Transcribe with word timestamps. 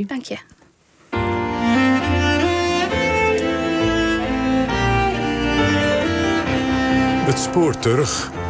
Dank 0.00 0.24
je. 0.24 0.38
Het 7.26 7.38
spoor 7.38 7.78
terug. 7.78 8.41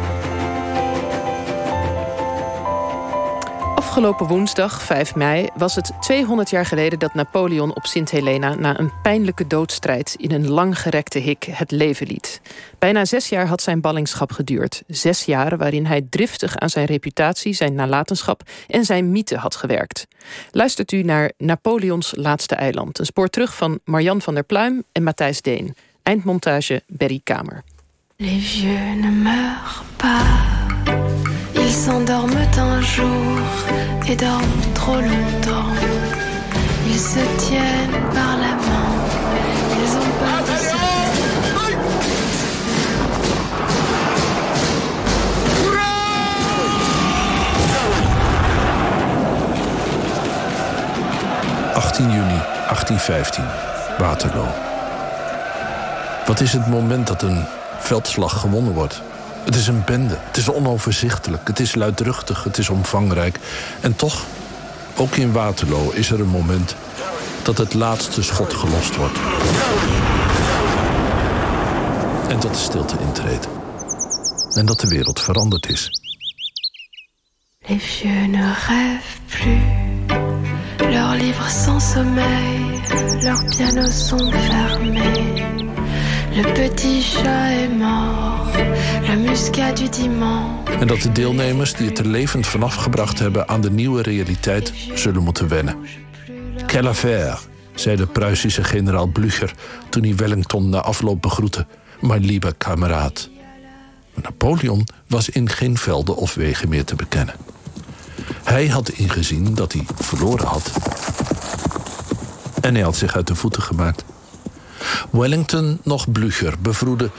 Afgelopen 3.93 4.27
woensdag, 4.27 4.81
5 4.81 5.15
mei, 5.15 5.49
was 5.55 5.75
het 5.75 5.91
200 5.99 6.49
jaar 6.49 6.65
geleden 6.65 6.99
dat 6.99 7.13
Napoleon 7.13 7.75
op 7.75 7.85
Sint 7.85 8.09
Helena 8.09 8.55
na 8.55 8.79
een 8.79 8.91
pijnlijke 9.01 9.47
doodstrijd 9.47 10.15
in 10.17 10.31
een 10.31 10.49
langgerekte 10.49 11.19
hik 11.19 11.43
het 11.43 11.71
leven 11.71 12.07
liet. 12.07 12.41
Bijna 12.79 13.05
zes 13.05 13.29
jaar 13.29 13.47
had 13.47 13.61
zijn 13.61 13.81
ballingschap 13.81 14.31
geduurd. 14.31 14.83
Zes 14.87 15.25
jaren 15.25 15.57
waarin 15.57 15.85
hij 15.85 16.07
driftig 16.09 16.57
aan 16.57 16.69
zijn 16.69 16.85
reputatie, 16.85 17.53
zijn 17.53 17.73
nalatenschap 17.73 18.41
en 18.67 18.85
zijn 18.85 19.11
mythe 19.11 19.37
had 19.37 19.55
gewerkt. 19.55 20.07
Luistert 20.51 20.91
u 20.91 21.03
naar 21.03 21.31
Napoleons 21.37 22.13
laatste 22.15 22.55
eiland. 22.55 22.99
Een 22.99 23.05
spoor 23.05 23.27
terug 23.27 23.55
van 23.55 23.79
Marian 23.83 24.21
van 24.21 24.33
der 24.33 24.43
Pluim 24.43 24.83
en 24.91 25.03
Matthijs 25.03 25.41
Deen. 25.41 25.75
Eindmontage 26.03 26.83
Berry 26.87 27.21
Kamer. 27.23 27.63
Les 28.17 28.59
vieux 28.59 28.95
ne 29.01 29.09
meurent 29.09 29.83
pas. 29.95 30.62
Ils 31.55 31.71
s'endorment 31.71 32.47
un 32.57 32.81
jour 32.81 33.39
et 34.07 34.15
dorment 34.15 34.73
trop 34.73 34.95
longtemps. 34.95 35.71
Ils 36.87 36.99
se 36.99 37.19
tiennent 37.37 38.01
par 38.13 38.37
la 38.37 38.53
main. 38.67 38.89
Ils 39.81 39.95
ont 39.97 40.13
peur 40.19 40.41
de 40.47 40.57
se 40.57 40.83
...18 51.93 52.11
juni 52.11 52.39
1815, 52.69 53.45
Waterloo. 53.99 54.47
Wat 56.25 56.39
is 56.39 56.53
het 56.53 56.67
moment 56.67 57.07
dat 57.07 57.21
een 57.21 57.45
veldslag 57.79 58.39
gewonnen 58.39 58.73
wordt? 58.73 59.01
Het 59.43 59.55
is 59.55 59.67
een 59.67 59.83
bende, 59.85 60.17
het 60.19 60.37
is 60.37 60.49
onoverzichtelijk, 60.49 61.47
het 61.47 61.59
is 61.59 61.75
luidruchtig, 61.75 62.43
het 62.43 62.57
is 62.57 62.69
omvangrijk. 62.69 63.39
En 63.81 63.95
toch, 63.95 64.25
ook 64.97 65.15
in 65.15 65.31
Waterloo 65.31 65.89
is 65.89 66.11
er 66.11 66.19
een 66.19 66.27
moment 66.27 66.75
dat 67.41 67.57
het 67.57 67.73
laatste 67.73 68.23
schot 68.23 68.53
gelost 68.53 68.95
wordt. 68.95 69.17
En 72.27 72.39
dat 72.39 72.53
de 72.53 72.59
stilte 72.59 72.95
intreedt. 72.99 73.47
En 74.53 74.65
dat 74.65 74.79
de 74.79 74.87
wereld 74.87 75.21
veranderd 75.21 75.69
is. 75.69 75.89
Les 77.67 77.79
vieux 77.79 78.27
ne 78.27 78.53
rêvent 78.67 79.21
plus. 79.27 79.61
Leurs 80.89 81.15
livres 81.15 81.63
sans 81.63 81.91
sommeil, 81.93 82.81
leurs 83.21 83.43
pianos 83.45 84.07
sont 84.07 84.31
fermés. 84.31 85.52
Le 86.35 86.53
petit 86.53 87.01
chat 87.01 87.51
est 87.51 87.69
mort, 87.69 88.47
le 89.07 89.15
muscat 89.17 89.77
du 89.77 89.89
dimanche. 89.89 90.71
En 90.79 90.87
dat 90.87 91.01
de 91.01 91.11
deelnemers 91.11 91.73
die 91.73 91.87
het 91.87 91.99
er 91.99 92.07
levend 92.07 92.47
vanaf 92.47 92.75
gebracht 92.75 93.19
hebben 93.19 93.49
aan 93.49 93.61
de 93.61 93.71
nieuwe 93.71 94.01
realiteit 94.01 94.73
zullen 94.93 95.23
moeten 95.23 95.47
wennen. 95.47 95.77
Quelle 96.65 96.89
affaire, 96.89 97.37
zei 97.75 97.95
de 97.95 98.07
Pruisische 98.07 98.63
generaal 98.63 99.07
Blücher 99.07 99.51
toen 99.89 100.03
hij 100.03 100.15
Wellington 100.15 100.69
na 100.69 100.81
afloop 100.81 101.21
begroette. 101.21 101.65
Mijn 102.01 102.25
lieve 102.25 102.53
kameraad. 102.57 103.29
Napoleon 104.13 104.87
was 105.07 105.29
in 105.29 105.49
geen 105.49 105.77
velden 105.77 106.15
of 106.15 106.33
wegen 106.33 106.69
meer 106.69 106.85
te 106.85 106.95
bekennen. 106.95 107.35
Hij 108.43 108.67
had 108.67 108.89
ingezien 108.89 109.55
dat 109.55 109.73
hij 109.73 109.85
verloren 109.95 110.47
had. 110.47 110.71
En 112.61 112.73
hij 112.73 112.83
had 112.83 112.95
zich 112.95 113.15
uit 113.15 113.27
de 113.27 113.35
voeten 113.35 113.61
gemaakt. 113.61 114.03
Wellington 115.11 115.79
nog 115.83 116.11
Blücher 116.11 116.53
bevroedde 116.61 117.09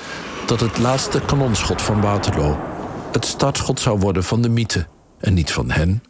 dat 0.46 0.60
het 0.60 0.78
laatste 0.78 1.20
kanonschot 1.20 1.82
van 1.82 2.00
Waterloo 2.00 2.58
het 3.12 3.24
startschot 3.26 3.80
zou 3.80 3.98
worden 3.98 4.24
van 4.24 4.42
de 4.42 4.48
mythe. 4.48 4.86
En 5.18 5.34
niet 5.34 5.52
van 5.52 5.70
hen, 5.70 6.02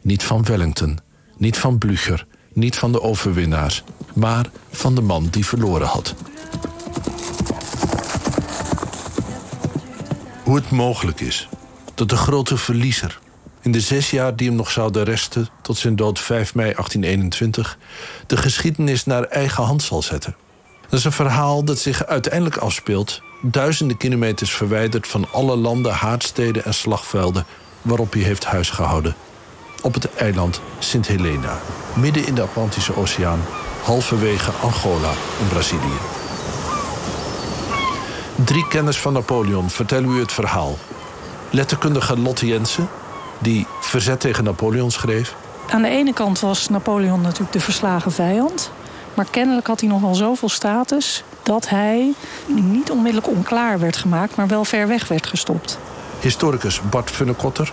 niet 0.00 0.22
van 0.22 0.44
Wellington, 0.44 0.98
niet 1.36 1.58
van 1.58 1.78
Blücher, 1.78 2.26
niet 2.52 2.76
van 2.76 2.92
de 2.92 3.02
overwinnaars, 3.02 3.82
maar 4.14 4.50
van 4.70 4.94
de 4.94 5.00
man 5.00 5.28
die 5.30 5.46
verloren 5.46 5.86
had. 5.86 6.14
Hoe 10.42 10.54
het 10.54 10.70
mogelijk 10.70 11.20
is 11.20 11.48
dat 11.94 12.08
de 12.08 12.16
grote 12.16 12.56
verliezer 12.56 13.20
in 13.60 13.72
de 13.72 13.80
zes 13.80 14.10
jaar 14.10 14.36
die 14.36 14.48
hem 14.48 14.56
nog 14.56 14.70
zouden 14.70 15.04
resten 15.04 15.48
tot 15.62 15.76
zijn 15.76 15.96
dood 15.96 16.20
5 16.20 16.54
mei 16.54 16.72
1821 16.72 17.78
de 18.26 18.36
geschiedenis 18.36 19.04
naar 19.04 19.24
eigen 19.24 19.64
hand 19.64 19.82
zal 19.82 20.02
zetten. 20.02 20.36
Dat 20.92 21.00
is 21.00 21.06
een 21.06 21.12
verhaal 21.12 21.64
dat 21.64 21.78
zich 21.78 22.06
uiteindelijk 22.06 22.56
afspeelt 22.56 23.22
duizenden 23.40 23.96
kilometers 23.96 24.50
verwijderd 24.50 25.06
van 25.06 25.26
alle 25.32 25.56
landen, 25.56 25.92
haardsteden 25.92 26.64
en 26.64 26.74
slagvelden 26.74 27.46
waarop 27.82 28.12
hij 28.12 28.22
heeft 28.22 28.44
huisgehouden. 28.44 29.14
Op 29.82 29.94
het 29.94 30.14
eiland 30.14 30.60
Sint 30.78 31.06
Helena, 31.06 31.58
midden 31.94 32.26
in 32.26 32.34
de 32.34 32.42
Atlantische 32.42 32.96
Oceaan, 32.96 33.40
halverwege 33.82 34.50
Angola 34.50 35.10
en 35.40 35.48
Brazilië. 35.48 35.98
Drie 38.44 38.68
kenners 38.68 38.98
van 38.98 39.12
Napoleon 39.12 39.70
vertellen 39.70 40.10
u 40.10 40.20
het 40.20 40.32
verhaal. 40.32 40.78
Letterkundige 41.50 42.18
Lotte 42.18 42.46
Jensen, 42.46 42.88
die 43.38 43.66
Verzet 43.80 44.20
tegen 44.20 44.44
Napoleon 44.44 44.90
schreef. 44.90 45.34
Aan 45.70 45.82
de 45.82 45.88
ene 45.88 46.12
kant 46.12 46.40
was 46.40 46.68
Napoleon 46.68 47.20
natuurlijk 47.20 47.52
de 47.52 47.60
verslagen 47.60 48.12
vijand. 48.12 48.70
Maar 49.14 49.26
kennelijk 49.30 49.66
had 49.66 49.80
hij 49.80 49.88
nog 49.88 50.00
wel 50.00 50.14
zoveel 50.14 50.48
status 50.48 51.24
dat 51.42 51.68
hij 51.68 52.12
niet 52.46 52.90
onmiddellijk 52.90 53.28
onklaar 53.28 53.78
werd 53.78 53.96
gemaakt, 53.96 54.36
maar 54.36 54.46
wel 54.46 54.64
ver 54.64 54.88
weg 54.88 55.08
werd 55.08 55.26
gestopt. 55.26 55.78
Historicus 56.20 56.80
Bart 56.90 57.10
Funnekotter, 57.10 57.72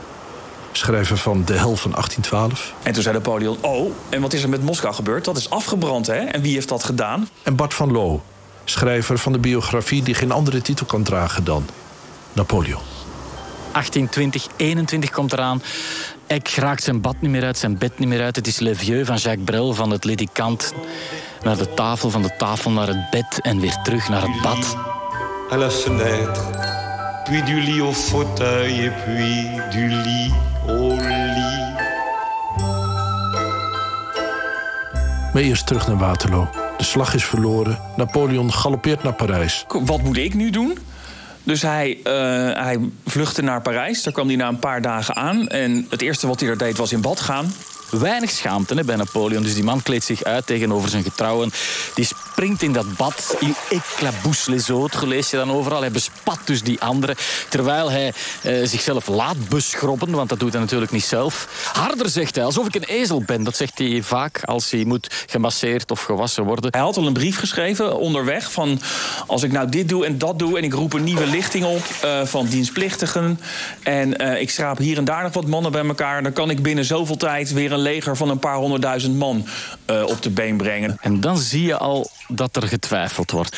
schrijver 0.71 1.17
van 1.17 1.43
De 1.45 1.53
Hel 1.53 1.75
van 1.75 1.91
1812. 1.91 2.73
En 2.83 2.93
toen 2.93 3.03
zei 3.03 3.15
Napoleon, 3.15 3.57
oh, 3.61 3.91
en 4.09 4.21
wat 4.21 4.33
is 4.33 4.43
er 4.43 4.49
met 4.49 4.63
Moskou 4.63 4.93
gebeurd? 4.93 5.25
Dat 5.25 5.37
is 5.37 5.49
afgebrand, 5.49 6.07
hè? 6.07 6.17
En 6.17 6.41
wie 6.41 6.53
heeft 6.53 6.69
dat 6.69 6.83
gedaan? 6.83 7.29
En 7.43 7.55
Bart 7.55 7.73
van 7.73 7.91
Loo, 7.91 8.21
schrijver 8.63 9.17
van 9.17 9.31
de 9.31 9.39
biografie 9.39 10.03
die 10.03 10.13
geen 10.13 10.31
andere 10.31 10.61
titel 10.61 10.85
kan 10.85 11.03
dragen 11.03 11.43
dan 11.43 11.65
Napoleon. 12.33 12.81
1820, 13.71 14.47
21 14.55 15.09
komt 15.09 15.33
eraan. 15.33 15.61
Eck 16.27 16.49
raakt 16.49 16.83
zijn 16.83 17.01
bad 17.01 17.15
niet 17.19 17.31
meer 17.31 17.43
uit, 17.43 17.57
zijn 17.57 17.77
bed 17.77 17.99
niet 17.99 18.07
meer 18.07 18.21
uit. 18.21 18.35
Het 18.35 18.47
is 18.47 18.59
Le 18.59 18.75
Vieux 18.75 19.07
van 19.07 19.15
Jacques 19.15 19.45
Brel, 19.45 19.73
van 19.73 19.89
het 19.89 20.03
ledikant 20.03 20.73
naar 21.43 21.57
de 21.57 21.73
tafel, 21.73 22.09
van 22.09 22.21
de 22.21 22.35
tafel 22.37 22.71
naar 22.71 22.87
het 22.87 23.09
bed 23.09 23.41
en 23.41 23.59
weer 23.59 23.77
terug 23.83 24.09
naar 24.09 24.21
het 24.21 24.41
bad. 24.41 24.75
À 25.51 25.57
la 25.57 25.69
fenêtre, 25.69 26.41
puis 27.23 27.43
du 27.43 27.61
lit 27.61 27.81
au 27.81 27.93
fauteuil 27.93 28.85
et 28.85 28.93
puis 29.03 29.47
du 29.71 29.87
lit 29.87 30.31
au 30.67 30.95
lit. 30.95 31.59
Maar 35.33 35.41
eerst 35.41 35.67
terug 35.67 35.87
naar 35.87 35.97
Waterloo. 35.97 36.49
De 36.77 36.83
slag 36.83 37.13
is 37.13 37.25
verloren. 37.25 37.79
Napoleon 37.95 38.53
galoppeert 38.53 39.03
naar 39.03 39.13
Parijs. 39.13 39.65
Wat 39.67 40.01
moet 40.01 40.17
ik 40.17 40.33
nu 40.33 40.49
doen? 40.49 40.77
Dus 41.43 41.61
hij, 41.61 41.97
uh, 41.97 42.03
hij 42.63 42.79
vluchtte 43.05 43.41
naar 43.41 43.61
Parijs. 43.61 44.03
Daar 44.03 44.13
kwam 44.13 44.27
hij 44.27 44.35
na 44.35 44.47
een 44.47 44.59
paar 44.59 44.81
dagen 44.81 45.15
aan. 45.15 45.47
En 45.47 45.87
het 45.89 46.01
eerste 46.01 46.27
wat 46.27 46.39
hij 46.39 46.49
daar 46.49 46.57
deed 46.57 46.77
was 46.77 46.91
in 46.91 47.01
bad 47.01 47.19
gaan. 47.19 47.53
Weinig 47.91 48.29
schaamte 48.29 48.83
bij 48.85 48.95
Napoleon. 48.95 49.43
Dus 49.43 49.53
die 49.53 49.63
man 49.63 49.83
kleedt 49.83 50.03
zich 50.03 50.23
uit 50.23 50.45
tegenover 50.47 50.89
zijn 50.89 51.03
getrouwen. 51.03 51.51
Die 51.95 52.05
springt 52.05 52.61
in 52.61 52.73
dat 52.73 52.97
bad. 52.97 53.37
Il 53.39 53.53
éclabousse 53.69 54.51
les 54.51 54.69
autres, 54.69 55.09
lees 55.09 55.29
je 55.29 55.37
dan 55.37 55.51
overal. 55.51 55.81
Hij 55.81 55.91
bespat 55.91 56.39
dus 56.45 56.63
die 56.63 56.81
anderen. 56.81 57.15
Terwijl 57.49 57.91
hij 57.91 58.13
eh, 58.41 58.53
zichzelf 58.63 59.07
laat 59.07 59.49
beschrobben, 59.49 60.11
want 60.11 60.29
dat 60.29 60.39
doet 60.39 60.51
hij 60.51 60.61
natuurlijk 60.61 60.91
niet 60.91 61.03
zelf. 61.03 61.47
Harder 61.73 62.09
zegt 62.09 62.35
hij, 62.35 62.43
alsof 62.43 62.67
ik 62.67 62.75
een 62.75 62.83
ezel 62.83 63.21
ben. 63.21 63.43
Dat 63.43 63.55
zegt 63.55 63.77
hij 63.77 64.01
vaak 64.03 64.43
als 64.43 64.71
hij 64.71 64.83
moet 64.83 65.25
gemasseerd 65.27 65.91
of 65.91 66.01
gewassen 66.01 66.43
worden. 66.43 66.71
Hij 66.71 66.81
had 66.81 66.97
al 66.97 67.07
een 67.07 67.13
brief 67.13 67.37
geschreven 67.39 67.97
onderweg 67.97 68.51
van... 68.51 68.81
als 69.27 69.43
ik 69.43 69.51
nou 69.51 69.69
dit 69.69 69.89
doe 69.89 70.05
en 70.05 70.17
dat 70.17 70.39
doe 70.39 70.57
en 70.57 70.63
ik 70.63 70.73
roep 70.73 70.93
een 70.93 71.03
nieuwe 71.03 71.27
lichting 71.27 71.65
op... 71.65 71.83
Uh, 72.05 72.25
van 72.25 72.45
dienstplichtigen 72.45 73.39
en 73.83 74.21
uh, 74.21 74.41
ik 74.41 74.49
schraap 74.49 74.77
hier 74.77 74.97
en 74.97 75.05
daar 75.05 75.23
nog 75.23 75.33
wat 75.33 75.47
mannen 75.47 75.71
bij 75.71 75.85
elkaar... 75.85 76.23
dan 76.23 76.33
kan 76.33 76.49
ik 76.49 76.61
binnen 76.61 76.85
zoveel 76.85 77.17
tijd 77.17 77.53
weer 77.53 77.71
een 77.71 77.78
leger 77.79 78.15
van 78.15 78.29
een 78.29 78.39
paar 78.39 78.55
honderdduizend 78.55 79.17
man 79.17 79.45
uh, 79.89 80.03
op 80.03 80.21
de 80.21 80.29
been 80.29 80.57
brengen. 80.57 80.97
En 81.01 81.19
dan 81.19 81.37
zie 81.37 81.65
je 81.65 81.77
al 81.77 82.09
dat 82.27 82.55
er 82.55 82.67
getwijfeld 82.67 83.31
wordt. 83.31 83.57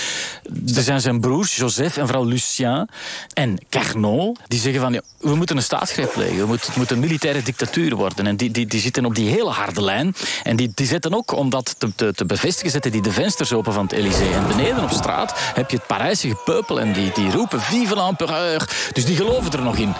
Er 0.76 0.82
zijn 0.82 1.02
zijn 1.02 1.20
broers, 1.20 1.56
Joseph 1.56 1.98
en 1.98 2.08
vrouw 2.08 2.24
Lucien 2.24 2.90
en 3.34 3.58
Carnot, 3.70 4.40
die 4.48 4.60
zeggen 4.60 4.82
van 4.82 4.94
ja, 4.94 5.02
we 5.18 5.36
moeten 5.36 5.58
een 5.58 5.64
staatsgreep 5.64 6.16
leggen. 6.16 6.38
We 6.38 6.46
moeten, 6.46 6.68
het 6.68 6.76
moet 6.76 6.92
een 6.92 7.00
militaire 7.00 7.44
dictatuur 7.44 7.96
worden. 7.96 8.28
En 8.28 8.36
die, 8.36 8.52
die, 8.52 8.66
die 8.66 8.82
zitten 8.82 9.06
op 9.06 9.16
die 9.16 9.30
hele 9.30 9.50
harde 9.50 9.82
lijn. 9.82 10.16
En 10.44 10.56
die, 10.56 10.72
die 10.76 10.88
zetten 10.88 11.14
ook, 11.14 11.32
om 11.32 11.50
dat 11.50 11.76
te, 11.78 11.96
te, 11.96 12.14
te 12.14 12.26
bevestigen, 12.26 12.72
zetten 12.72 12.92
die 12.92 13.02
de 13.02 13.12
vensters 13.12 13.54
open 13.54 13.74
van 13.74 13.84
het 13.84 13.92
Elysée. 13.92 14.34
En 14.34 14.48
beneden 14.48 14.84
op 14.84 14.90
straat 14.90 15.34
heb 15.36 15.70
je 15.70 15.78
het 15.78 15.88
Parijse 15.88 16.28
gepeupel 16.28 16.80
en 16.80 16.94
die, 16.94 17.12
die 17.14 17.32
roepen 17.32 17.62
vive 17.62 17.96
l'empereur. 17.96 18.70
Dus 18.94 19.06
die 19.06 19.16
geloven 19.16 19.52
er 19.52 19.62
nog 19.62 19.78
in. 19.78 19.94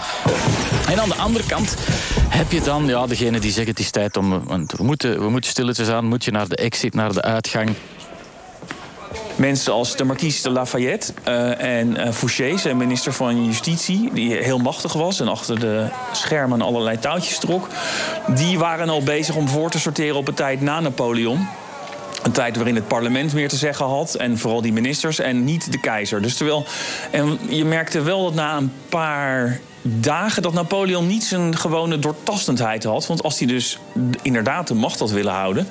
En 0.88 1.00
aan 1.00 1.08
de 1.08 1.14
andere 1.14 1.46
kant 1.46 1.74
heb 2.28 2.52
je 2.52 2.60
dan 2.60 2.86
ja, 2.86 3.06
degene 3.06 3.40
die 3.40 3.52
zeggen 3.52 3.70
het 3.70 3.80
is 3.80 3.90
tijd 3.90 4.11
om... 4.16 4.44
Want 4.44 4.72
we 4.72 4.84
moeten, 4.84 5.20
we 5.20 5.30
moeten 5.30 5.50
stilletjes 5.50 5.88
aan, 5.88 6.04
moeten 6.04 6.22
tunneltje 6.22 6.30
naar 6.30 6.48
de 6.48 6.56
exit, 6.56 6.94
naar 6.94 7.12
de 7.12 7.22
uitgang. 7.22 7.70
Mensen 9.36 9.72
als 9.72 9.96
de 9.96 10.04
marquise 10.04 10.42
de 10.42 10.50
Lafayette 10.50 11.12
uh, 11.28 11.80
en 11.80 11.88
uh, 11.88 12.12
Fouché, 12.12 12.56
zijn 12.56 12.76
minister 12.76 13.12
van 13.12 13.44
Justitie, 13.44 14.10
die 14.12 14.34
heel 14.34 14.58
machtig 14.58 14.92
was 14.92 15.20
en 15.20 15.28
achter 15.28 15.60
de 15.60 15.86
schermen 16.12 16.62
allerlei 16.62 16.98
touwtjes 16.98 17.38
trok, 17.38 17.68
die 18.26 18.58
waren 18.58 18.88
al 18.88 19.02
bezig 19.02 19.34
om 19.34 19.48
voor 19.48 19.70
te 19.70 19.78
sorteren 19.78 20.16
op 20.16 20.28
een 20.28 20.34
tijd 20.34 20.60
na 20.60 20.80
Napoleon. 20.80 21.48
Een 22.22 22.32
tijd 22.32 22.56
waarin 22.56 22.74
het 22.74 22.88
parlement 22.88 23.32
meer 23.32 23.48
te 23.48 23.56
zeggen 23.56 23.86
had. 23.86 24.14
En 24.14 24.38
vooral 24.38 24.62
die 24.62 24.72
ministers. 24.72 25.18
En 25.18 25.44
niet 25.44 25.72
de 25.72 25.80
keizer. 25.80 26.22
Dus 26.22 26.36
terwijl. 26.36 26.66
En 27.10 27.38
je 27.48 27.64
merkte 27.64 28.02
wel 28.02 28.22
dat 28.22 28.34
na 28.34 28.56
een 28.56 28.72
paar 28.88 29.60
dagen 29.82 30.42
dat 30.42 30.52
Napoleon 30.52 31.06
niet 31.06 31.24
zijn 31.24 31.56
gewone 31.56 31.98
doortastendheid 31.98 32.84
had. 32.84 33.06
Want 33.06 33.22
als 33.22 33.38
hij 33.38 33.48
dus 33.48 33.78
inderdaad 34.22 34.68
de 34.68 34.74
macht 34.74 34.98
had 34.98 35.10
willen 35.10 35.32
houden... 35.32 35.68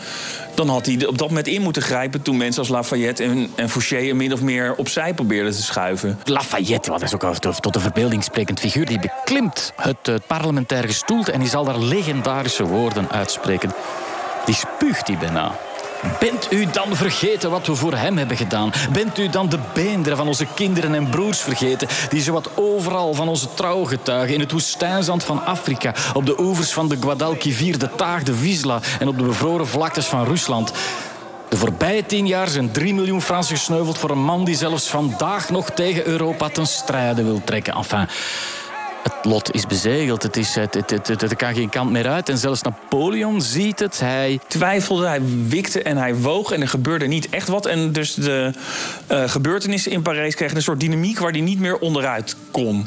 dan 0.55 0.69
had 0.69 0.85
hij 0.85 1.05
op 1.07 1.17
dat 1.17 1.27
moment 1.27 1.47
in 1.47 1.61
moeten 1.61 1.81
grijpen... 1.81 2.21
toen 2.21 2.37
mensen 2.37 2.61
als 2.61 2.69
Lafayette 2.69 3.23
en, 3.23 3.51
en 3.55 3.69
Fouché 3.69 4.05
hem 4.05 4.17
min 4.17 4.33
of 4.33 4.41
meer 4.41 4.75
opzij 4.75 5.13
probeerden 5.13 5.51
te 5.51 5.63
schuiven. 5.63 6.19
Lafayette, 6.23 6.91
wat 6.91 7.01
is 7.01 7.13
ook 7.13 7.35
tot 7.35 7.75
een 7.75 7.81
verbeelding 7.81 8.23
sprekend 8.23 8.59
figuur... 8.59 8.85
die 8.85 8.99
beklimt 8.99 9.73
het, 9.75 9.97
het 10.05 10.27
parlementaire 10.27 10.87
gestoelte 10.87 11.31
en 11.31 11.39
die 11.39 11.49
zal 11.49 11.63
daar 11.63 11.79
legendarische 11.79 12.63
woorden 12.63 13.11
uitspreken. 13.11 13.73
Die 14.45 14.55
spuugt 14.55 15.05
die 15.05 15.17
bijna. 15.17 15.55
Bent 16.19 16.53
u 16.53 16.65
dan 16.71 16.95
vergeten 16.95 17.49
wat 17.49 17.67
we 17.67 17.75
voor 17.75 17.93
hem 17.93 18.17
hebben 18.17 18.37
gedaan? 18.37 18.71
Bent 18.91 19.17
u 19.17 19.29
dan 19.29 19.49
de 19.49 19.59
beenderen 19.73 20.17
van 20.17 20.27
onze 20.27 20.45
kinderen 20.53 20.93
en 20.93 21.09
broers 21.09 21.39
vergeten... 21.39 21.87
die 22.09 22.21
zowat 22.21 22.49
overal 22.55 23.13
van 23.13 23.27
onze 23.27 23.53
trouw 23.53 23.83
getuigen... 23.83 24.33
in 24.33 24.39
het 24.39 24.51
woestijnzand 24.51 25.23
van 25.23 25.45
Afrika... 25.45 25.93
op 26.13 26.25
de 26.25 26.39
oevers 26.39 26.71
van 26.71 26.87
de 26.87 26.97
Guadalquivir, 26.99 27.77
de 27.77 27.89
Taag, 27.95 28.23
de 28.23 28.39
Wisla... 28.39 28.79
en 28.99 29.07
op 29.07 29.17
de 29.17 29.23
bevroren 29.23 29.67
vlaktes 29.67 30.05
van 30.05 30.25
Rusland... 30.25 30.71
De 31.49 31.57
voorbije 31.57 32.05
tien 32.05 32.27
jaar 32.27 32.47
zijn 32.47 32.71
3 32.71 32.93
miljoen 32.93 33.21
Fransen 33.21 33.55
gesneuveld 33.55 33.97
voor 33.97 34.09
een 34.09 34.23
man 34.23 34.45
die 34.45 34.55
zelfs 34.55 34.87
vandaag 34.87 35.49
nog 35.49 35.69
tegen 35.69 36.07
Europa 36.07 36.49
ten 36.49 36.67
strijde 36.67 37.23
wil 37.23 37.41
trekken. 37.43 37.73
Enfin, 37.73 38.07
het 39.03 39.25
lot 39.25 39.53
is 39.53 39.67
bezegeld. 39.67 40.23
Het, 40.23 40.37
is, 40.37 40.55
het, 40.55 40.73
het, 40.73 41.07
het, 41.07 41.35
kan 41.35 41.53
geen 41.53 41.69
kant 41.69 41.91
meer 41.91 42.07
uit. 42.07 42.29
En 42.29 42.37
zelfs 42.37 42.61
Napoleon 42.61 43.41
ziet 43.41 43.79
het. 43.79 43.99
Hij 43.99 44.39
twijfelde, 44.47 45.07
hij 45.07 45.21
wikte 45.47 45.81
en 45.81 45.97
hij 45.97 46.15
woog. 46.15 46.51
En 46.51 46.61
er 46.61 46.67
gebeurde 46.67 47.05
niet 47.07 47.29
echt 47.29 47.47
wat. 47.47 47.65
En 47.65 47.91
dus 47.91 48.13
de 48.13 48.51
uh, 49.11 49.29
gebeurtenissen 49.29 49.91
in 49.91 50.01
Parijs 50.01 50.35
kregen 50.35 50.55
een 50.55 50.61
soort 50.61 50.79
dynamiek 50.79 51.19
waar 51.19 51.31
hij 51.31 51.41
niet 51.41 51.59
meer 51.59 51.77
onderuit 51.77 52.35
kon. 52.51 52.85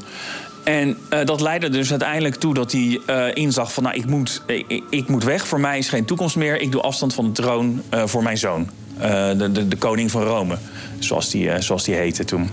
En 0.64 0.98
uh, 1.10 1.24
dat 1.24 1.40
leidde 1.40 1.68
dus 1.68 1.90
uiteindelijk 1.90 2.34
toe 2.34 2.54
dat 2.54 2.72
hij 2.72 3.00
uh, 3.06 3.26
inzag 3.34 3.72
van... 3.72 3.82
nou, 3.82 3.96
ik 3.96 4.06
moet, 4.06 4.42
ik, 4.90 5.08
moet 5.08 5.24
weg, 5.24 5.46
voor 5.46 5.60
mij 5.60 5.78
is 5.78 5.88
geen 5.88 6.04
toekomst 6.04 6.36
meer. 6.36 6.60
Ik 6.60 6.72
doe 6.72 6.80
afstand 6.80 7.14
van 7.14 7.24
de 7.24 7.32
troon 7.32 7.82
voor 7.90 8.22
mijn 8.22 8.38
zoon. 8.38 8.70
De, 8.98 9.48
de, 9.52 9.68
de, 9.68 9.76
koning 9.76 10.10
van 10.10 10.22
Rome, 10.22 10.58
zoals 10.98 11.30
die, 11.30 11.60
zoals 11.60 11.84
die 11.84 11.94
heette 11.94 12.24
toen. 12.24 12.50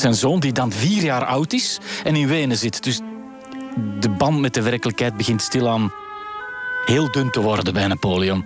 Zijn 0.00 0.14
zoon, 0.14 0.40
die 0.40 0.52
dan 0.52 0.72
vier 0.72 1.02
jaar 1.02 1.24
oud 1.24 1.52
is 1.52 1.78
en 2.04 2.16
in 2.16 2.28
Wenen 2.28 2.56
zit. 2.56 2.82
Dus 2.82 3.00
de 4.00 4.08
band 4.08 4.40
met 4.40 4.54
de 4.54 4.62
werkelijkheid 4.62 5.16
begint 5.16 5.42
stilaan 5.42 5.92
heel 6.84 7.10
dun 7.10 7.30
te 7.30 7.40
worden 7.40 7.72
bij 7.72 7.86
Napoleon. 7.86 8.44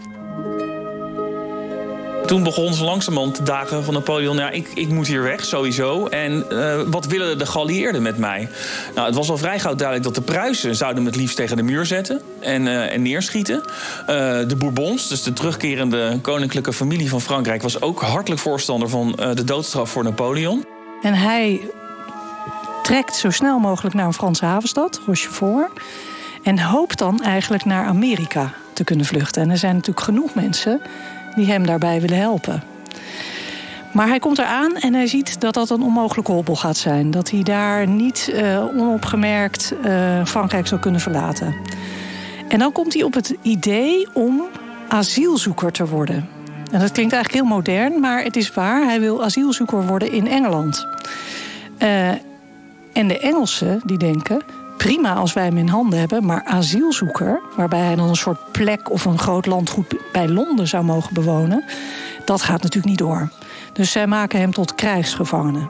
Toen 2.26 2.42
begon 2.42 2.74
ze 2.74 2.84
langzamerhand 2.84 3.36
de 3.36 3.42
dagen 3.42 3.84
van 3.84 3.94
Napoleon. 3.94 4.36
Ja, 4.36 4.50
ik, 4.50 4.68
ik 4.74 4.88
moet 4.88 5.06
hier 5.06 5.22
weg, 5.22 5.44
sowieso. 5.44 6.06
En 6.06 6.44
uh, 6.50 6.80
wat 6.86 7.06
willen 7.06 7.38
de 7.38 7.46
geallieerden 7.46 8.02
met 8.02 8.18
mij? 8.18 8.48
Nou, 8.94 9.06
het 9.06 9.16
was 9.16 9.30
al 9.30 9.38
vrij 9.38 9.58
gauw 9.58 9.74
duidelijk 9.74 10.06
dat 10.06 10.14
de 10.14 10.32
Pruisen 10.32 10.74
zouden 10.74 11.02
me 11.02 11.08
het 11.08 11.18
liefst 11.18 11.36
tegen 11.36 11.56
de 11.56 11.62
muur 11.62 11.86
zetten 11.86 12.20
en, 12.40 12.66
uh, 12.66 12.92
en 12.92 13.02
neerschieten. 13.02 13.62
Uh, 13.64 13.66
de 14.48 14.56
Bourbons, 14.58 15.08
dus 15.08 15.22
de 15.22 15.32
terugkerende 15.32 16.18
koninklijke 16.22 16.72
familie 16.72 17.08
van 17.08 17.20
Frankrijk, 17.20 17.62
was 17.62 17.80
ook 17.80 18.00
hartelijk 18.00 18.40
voorstander 18.40 18.88
van 18.88 19.12
de 19.34 19.44
doodstraf 19.44 19.90
voor 19.90 20.04
Napoleon. 20.04 20.73
En 21.04 21.14
hij 21.14 21.60
trekt 22.82 23.16
zo 23.16 23.30
snel 23.30 23.58
mogelijk 23.58 23.94
naar 23.94 24.06
een 24.06 24.12
Franse 24.12 24.44
havenstad, 24.44 25.00
Rochefort. 25.06 25.80
En 26.42 26.58
hoopt 26.58 26.98
dan 26.98 27.22
eigenlijk 27.22 27.64
naar 27.64 27.86
Amerika 27.86 28.52
te 28.72 28.84
kunnen 28.84 29.06
vluchten. 29.06 29.42
En 29.42 29.50
er 29.50 29.58
zijn 29.58 29.74
natuurlijk 29.74 30.06
genoeg 30.06 30.34
mensen 30.34 30.80
die 31.34 31.46
hem 31.46 31.66
daarbij 31.66 32.00
willen 32.00 32.18
helpen. 32.18 32.62
Maar 33.92 34.08
hij 34.08 34.18
komt 34.18 34.38
eraan 34.38 34.76
en 34.76 34.94
hij 34.94 35.06
ziet 35.06 35.40
dat 35.40 35.54
dat 35.54 35.70
een 35.70 35.82
onmogelijke 35.82 36.32
hobbel 36.32 36.56
gaat 36.56 36.76
zijn. 36.76 37.10
Dat 37.10 37.30
hij 37.30 37.42
daar 37.42 37.86
niet 37.86 38.30
uh, 38.32 38.64
onopgemerkt 38.64 39.74
uh, 39.84 40.24
Frankrijk 40.24 40.66
zal 40.66 40.78
kunnen 40.78 41.00
verlaten. 41.00 41.54
En 42.48 42.58
dan 42.58 42.72
komt 42.72 42.94
hij 42.94 43.02
op 43.02 43.14
het 43.14 43.36
idee 43.42 44.08
om 44.12 44.42
asielzoeker 44.88 45.72
te 45.72 45.86
worden. 45.86 46.28
Dat 46.80 46.92
klinkt 46.92 47.12
eigenlijk 47.12 47.44
heel 47.44 47.54
modern, 47.54 48.00
maar 48.00 48.22
het 48.22 48.36
is 48.36 48.54
waar. 48.54 48.84
Hij 48.84 49.00
wil 49.00 49.24
asielzoeker 49.24 49.86
worden 49.86 50.12
in 50.12 50.28
Engeland. 50.28 50.86
Uh, 51.78 52.08
en 52.92 53.08
de 53.08 53.18
Engelsen 53.18 53.80
die 53.84 53.98
denken, 53.98 54.42
prima 54.76 55.14
als 55.14 55.32
wij 55.32 55.44
hem 55.44 55.56
in 55.56 55.68
handen 55.68 55.98
hebben, 55.98 56.24
maar 56.24 56.44
asielzoeker, 56.44 57.40
waarbij 57.56 57.80
hij 57.80 57.94
dan 57.94 58.08
een 58.08 58.16
soort 58.16 58.52
plek 58.52 58.90
of 58.90 59.04
een 59.04 59.18
groot 59.18 59.46
landgoed 59.46 59.94
bij 60.12 60.28
Londen 60.28 60.68
zou 60.68 60.84
mogen 60.84 61.14
bewonen, 61.14 61.64
dat 62.24 62.42
gaat 62.42 62.62
natuurlijk 62.62 62.86
niet 62.86 62.98
door. 62.98 63.28
Dus 63.72 63.92
zij 63.92 64.06
maken 64.06 64.40
hem 64.40 64.52
tot 64.52 64.74
krijgsgevangene. 64.74 65.68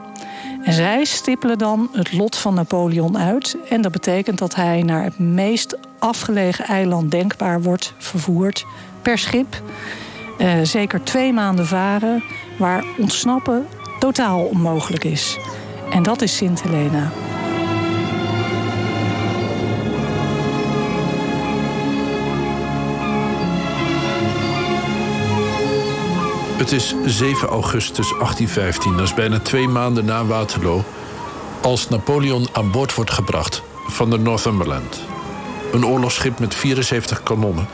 En 0.63 0.73
zij 0.73 1.03
stippelen 1.03 1.57
dan 1.57 1.89
het 1.91 2.13
lot 2.13 2.35
van 2.37 2.53
Napoleon 2.53 3.17
uit. 3.17 3.57
En 3.69 3.81
dat 3.81 3.91
betekent 3.91 4.37
dat 4.37 4.55
hij 4.55 4.81
naar 4.81 5.03
het 5.03 5.19
meest 5.19 5.77
afgelegen 5.99 6.65
eiland 6.65 7.11
denkbaar 7.11 7.61
wordt 7.61 7.93
vervoerd 7.97 8.65
per 9.01 9.17
schip. 9.17 9.61
Uh, 10.37 10.59
zeker 10.63 11.03
twee 11.03 11.33
maanden 11.33 11.67
varen, 11.67 12.23
waar 12.57 12.83
ontsnappen 12.97 13.67
totaal 13.99 14.39
onmogelijk 14.39 15.03
is. 15.03 15.37
En 15.89 16.03
dat 16.03 16.21
is 16.21 16.35
Sint 16.35 16.61
Helena. 16.61 17.11
Het 26.57 26.71
is 26.71 26.95
7 27.05 27.47
augustus 27.47 28.09
1815, 28.09 28.91
dat 28.91 29.01
is 29.01 29.13
bijna 29.13 29.39
twee 29.39 29.67
maanden 29.67 30.05
na 30.05 30.25
Waterloo... 30.25 30.83
als 31.61 31.89
Napoleon 31.89 32.47
aan 32.51 32.71
boord 32.71 32.95
wordt 32.95 33.11
gebracht 33.11 33.63
van 33.87 34.09
de 34.09 34.17
Northumberland. 34.17 35.01
Een 35.71 35.85
oorlogsschip 35.85 36.39
met 36.39 36.55
74 36.55 37.23
kanonnen... 37.23 37.67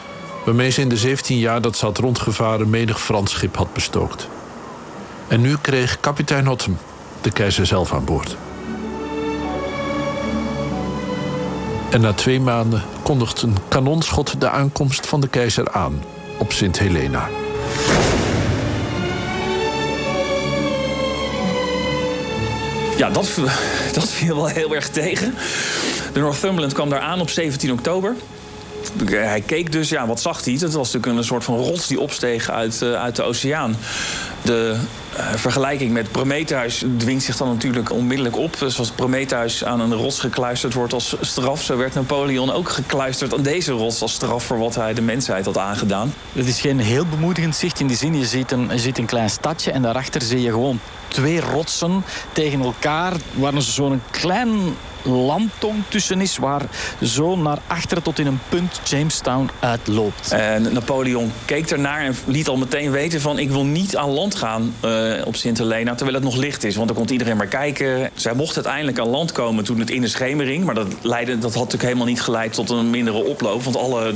waarmee 0.45 0.69
ze 0.69 0.81
in 0.81 0.89
de 0.89 0.97
17 0.97 1.37
jaar 1.37 1.61
dat 1.61 1.77
ze 1.77 1.85
had 1.85 1.97
rondgevaren... 1.97 2.69
menig 2.69 3.01
Frans 3.01 3.31
schip 3.31 3.55
had 3.55 3.73
bestookt. 3.73 4.27
En 5.27 5.41
nu 5.41 5.57
kreeg 5.61 5.99
kapitein 5.99 6.45
Hotham 6.45 6.77
de 7.21 7.31
keizer 7.31 7.65
zelf 7.65 7.93
aan 7.93 8.05
boord. 8.05 8.37
En 11.89 12.01
na 12.01 12.13
twee 12.13 12.39
maanden 12.39 12.83
kondigt 13.03 13.41
een 13.41 13.57
kanonschot 13.67 14.41
de 14.41 14.49
aankomst 14.49 15.07
van 15.07 15.21
de 15.21 15.27
keizer 15.27 15.71
aan 15.71 16.03
op 16.37 16.51
Sint 16.51 16.79
Helena. 16.79 17.29
Ja, 22.97 23.09
dat, 23.09 23.37
dat 23.93 24.09
viel 24.09 24.35
wel 24.35 24.47
heel 24.47 24.75
erg 24.75 24.89
tegen. 24.89 25.33
De 26.13 26.19
Northumberland 26.19 26.73
kwam 26.73 26.89
daar 26.89 26.99
aan 26.99 27.21
op 27.21 27.29
17 27.29 27.71
oktober. 27.71 28.15
Hij 29.05 29.41
keek 29.41 29.71
dus, 29.71 29.89
ja, 29.89 30.07
wat 30.07 30.21
zag 30.21 30.45
hij? 30.45 30.57
Dat 30.57 30.73
was 30.73 30.91
natuurlijk 30.91 31.17
een 31.17 31.27
soort 31.27 31.43
van 31.43 31.57
rots 31.57 31.87
die 31.87 31.99
opsteeg 31.99 32.49
uit, 32.49 32.81
uh, 32.83 32.93
uit 32.93 33.15
de 33.15 33.23
oceaan. 33.23 33.75
De 34.41 34.77
vergelijking 35.35 35.91
met 35.91 36.11
Prometheus 36.11 36.83
dwingt 36.97 37.23
zich 37.23 37.37
dan 37.37 37.47
natuurlijk 37.47 37.91
onmiddellijk 37.91 38.37
op. 38.37 38.59
Dus 38.59 38.79
als 38.79 38.91
Prometheus 38.91 39.63
aan 39.63 39.79
een 39.79 39.93
rots 39.93 40.19
gekluisterd 40.19 40.73
wordt 40.73 40.93
als 40.93 41.15
straf... 41.21 41.63
zo 41.63 41.77
werd 41.77 41.93
Napoleon 41.93 42.51
ook 42.51 42.69
gekluisterd 42.69 43.33
aan 43.33 43.41
deze 43.41 43.71
rots 43.71 44.01
als 44.01 44.13
straf... 44.13 44.43
voor 44.43 44.57
wat 44.57 44.75
hij 44.75 44.93
de 44.93 45.01
mensheid 45.01 45.45
had 45.45 45.57
aangedaan. 45.57 46.13
Het 46.33 46.47
is 46.47 46.61
geen 46.61 46.79
heel 46.79 47.05
bemoedigend 47.05 47.55
zicht 47.55 47.79
in 47.79 47.87
die 47.87 47.97
zin. 47.97 48.17
Je 48.17 48.25
ziet 48.25 48.51
een, 48.51 48.67
je 48.71 48.79
ziet 48.79 48.97
een 48.97 49.05
klein 49.05 49.29
stadje 49.29 49.71
en 49.71 49.81
daarachter 49.81 50.21
zie 50.21 50.41
je 50.41 50.51
gewoon 50.51 50.79
twee 51.07 51.39
rotsen 51.39 52.03
tegen 52.31 52.61
elkaar... 52.61 53.13
waar 53.33 53.61
zo'n 53.61 54.01
klein 54.11 54.75
landtong 55.03 55.83
tussen 55.87 56.21
is... 56.21 56.37
waar 56.37 56.61
zo 57.01 57.35
naar 57.35 57.57
achteren 57.67 58.03
tot 58.03 58.19
in 58.19 58.27
een 58.27 58.39
punt 58.49 58.79
Jamestown 58.83 59.49
uitloopt. 59.59 60.31
En 60.31 60.73
Napoleon 60.73 61.31
keek 61.45 61.69
ernaar 61.69 62.01
en 62.01 62.15
liet 62.25 62.47
al 62.47 62.57
meteen 62.57 62.91
weten 62.91 63.21
van... 63.21 63.39
ik 63.39 63.49
wil 63.49 63.65
niet 63.65 63.97
aan 63.97 64.09
land 64.09 64.35
gaan 64.35 64.73
uh, 64.85 65.00
op 65.25 65.35
Sint 65.35 65.57
Helena 65.57 65.95
terwijl 65.95 66.17
het 66.17 66.25
nog 66.25 66.35
licht 66.35 66.63
is. 66.63 66.75
Want 66.75 66.87
dan 66.87 66.97
komt 66.97 67.09
iedereen 67.09 67.37
maar 67.37 67.47
kijken. 67.47 68.09
Zij 68.13 68.33
mocht 68.33 68.55
uiteindelijk 68.55 68.99
aan 68.99 69.07
land 69.07 69.31
komen 69.31 69.63
toen 69.63 69.79
het 69.79 69.89
in 69.89 70.01
de 70.01 70.07
schemering... 70.07 70.65
maar 70.65 70.75
dat, 70.75 70.87
leidde, 71.01 71.33
dat 71.33 71.43
had 71.43 71.53
natuurlijk 71.53 71.83
helemaal 71.83 72.05
niet 72.05 72.21
geleid 72.21 72.53
tot 72.53 72.69
een 72.69 72.89
mindere 72.89 73.23
oploop. 73.23 73.63
Want 73.63 73.77
alle 73.77 74.13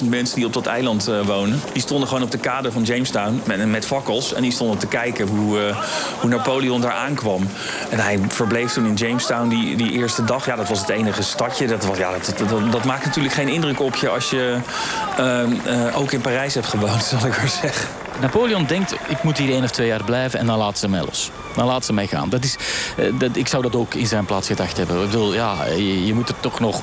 3.500 0.00 0.04
mensen 0.08 0.36
die 0.36 0.46
op 0.46 0.52
dat 0.52 0.66
eiland 0.66 1.08
uh, 1.08 1.20
wonen... 1.20 1.60
die 1.72 1.82
stonden 1.82 2.08
gewoon 2.08 2.22
op 2.22 2.30
de 2.30 2.38
kade 2.38 2.72
van 2.72 2.82
Jamestown 2.82 3.40
met, 3.44 3.66
met 3.66 3.86
fakkels... 3.86 4.34
en 4.34 4.42
die 4.42 4.52
stonden 4.52 4.78
te 4.78 4.86
kijken 4.86 5.26
hoe, 5.26 5.58
uh, 5.58 5.82
hoe 6.20 6.30
Napoleon 6.30 6.80
daar 6.80 6.92
aankwam. 6.92 7.48
En 7.90 7.98
hij 7.98 8.18
verbleef 8.28 8.72
toen 8.72 8.86
in 8.86 8.94
Jamestown... 8.94 9.48
die 9.48 9.76
die 9.76 9.92
eerste 9.92 10.24
dag, 10.24 10.46
ja, 10.46 10.56
dat 10.56 10.68
was 10.68 10.80
het 10.80 10.88
enige 10.88 11.22
stadje. 11.22 11.66
Dat, 11.66 11.84
was, 11.84 11.98
ja, 11.98 12.10
dat, 12.10 12.48
dat, 12.48 12.72
dat 12.72 12.84
maakt 12.84 13.04
natuurlijk 13.04 13.34
geen 13.34 13.48
indruk 13.48 13.80
op 13.80 13.94
je 13.94 14.08
als 14.08 14.30
je 14.30 14.56
eh, 15.18 15.98
ook 15.98 16.12
in 16.12 16.20
Parijs 16.20 16.54
hebt 16.54 16.66
gewoond, 16.66 17.04
zal 17.10 17.26
ik 17.26 17.36
maar 17.36 17.58
zeggen. 17.62 18.07
Napoleon 18.20 18.64
denkt, 18.66 18.94
ik 19.08 19.22
moet 19.22 19.38
hier 19.38 19.52
één 19.52 19.64
of 19.64 19.70
twee 19.70 19.86
jaar 19.86 20.04
blijven 20.04 20.38
en 20.38 20.46
dan 20.46 20.58
laat 20.58 20.78
ze 20.78 20.88
mij 20.88 21.00
los. 21.00 21.30
Dan 21.54 21.66
laat 21.66 21.84
ze 21.84 21.92
mij 21.92 22.06
gaan. 22.06 22.28
Dat 22.28 22.44
is, 22.44 22.56
eh, 22.96 23.12
dat, 23.18 23.36
ik 23.36 23.48
zou 23.48 23.62
dat 23.62 23.76
ook 23.76 23.94
in 23.94 24.06
zijn 24.06 24.24
plaats 24.24 24.46
gedacht 24.46 24.76
hebben. 24.76 25.02
Ik 25.02 25.10
bedoel, 25.10 25.34
ja, 25.34 25.64
je, 25.64 26.06
je 26.06 26.14
moet 26.14 26.28
er 26.28 26.40
toch 26.40 26.60
nog 26.60 26.80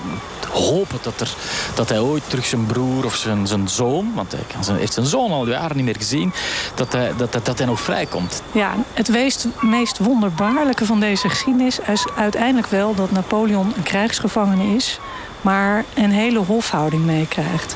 hopen 0.52 0.98
dat, 1.02 1.22
er, 1.22 1.36
dat 1.74 1.90
hij 1.90 2.00
ooit 2.00 2.24
terug 2.28 2.46
zijn 2.46 2.66
broer 2.66 3.06
of 3.06 3.16
zijn, 3.16 3.48
zijn 3.48 3.68
zoon... 3.68 4.12
want 4.14 4.32
hij 4.32 4.76
heeft 4.78 4.94
zijn 4.94 5.06
zoon 5.06 5.32
al 5.32 5.48
jaren 5.48 5.76
niet 5.76 5.86
meer 5.86 5.96
gezien... 5.96 6.34
dat 6.76 6.94
hij, 6.94 7.12
dat, 7.18 7.32
dat, 7.32 7.46
dat 7.46 7.58
hij 7.58 7.68
nog 7.68 7.80
vrijkomt. 7.80 8.42
Ja, 8.52 8.74
het 8.94 9.10
meest, 9.10 9.48
meest 9.62 9.98
wonderbaarlijke 9.98 10.86
van 10.86 11.00
deze 11.00 11.30
geschiedenis... 11.30 11.80
is 11.80 12.08
uiteindelijk 12.16 12.68
wel 12.68 12.96
dat 12.96 13.12
Napoleon 13.12 13.74
een 13.78 13.84
krijgsgevangene 13.84 14.76
is... 14.76 15.00
maar 15.42 15.86
een 15.94 16.12
hele 16.12 16.40
hofhouding 16.40 17.06
meekrijgt. 17.06 17.76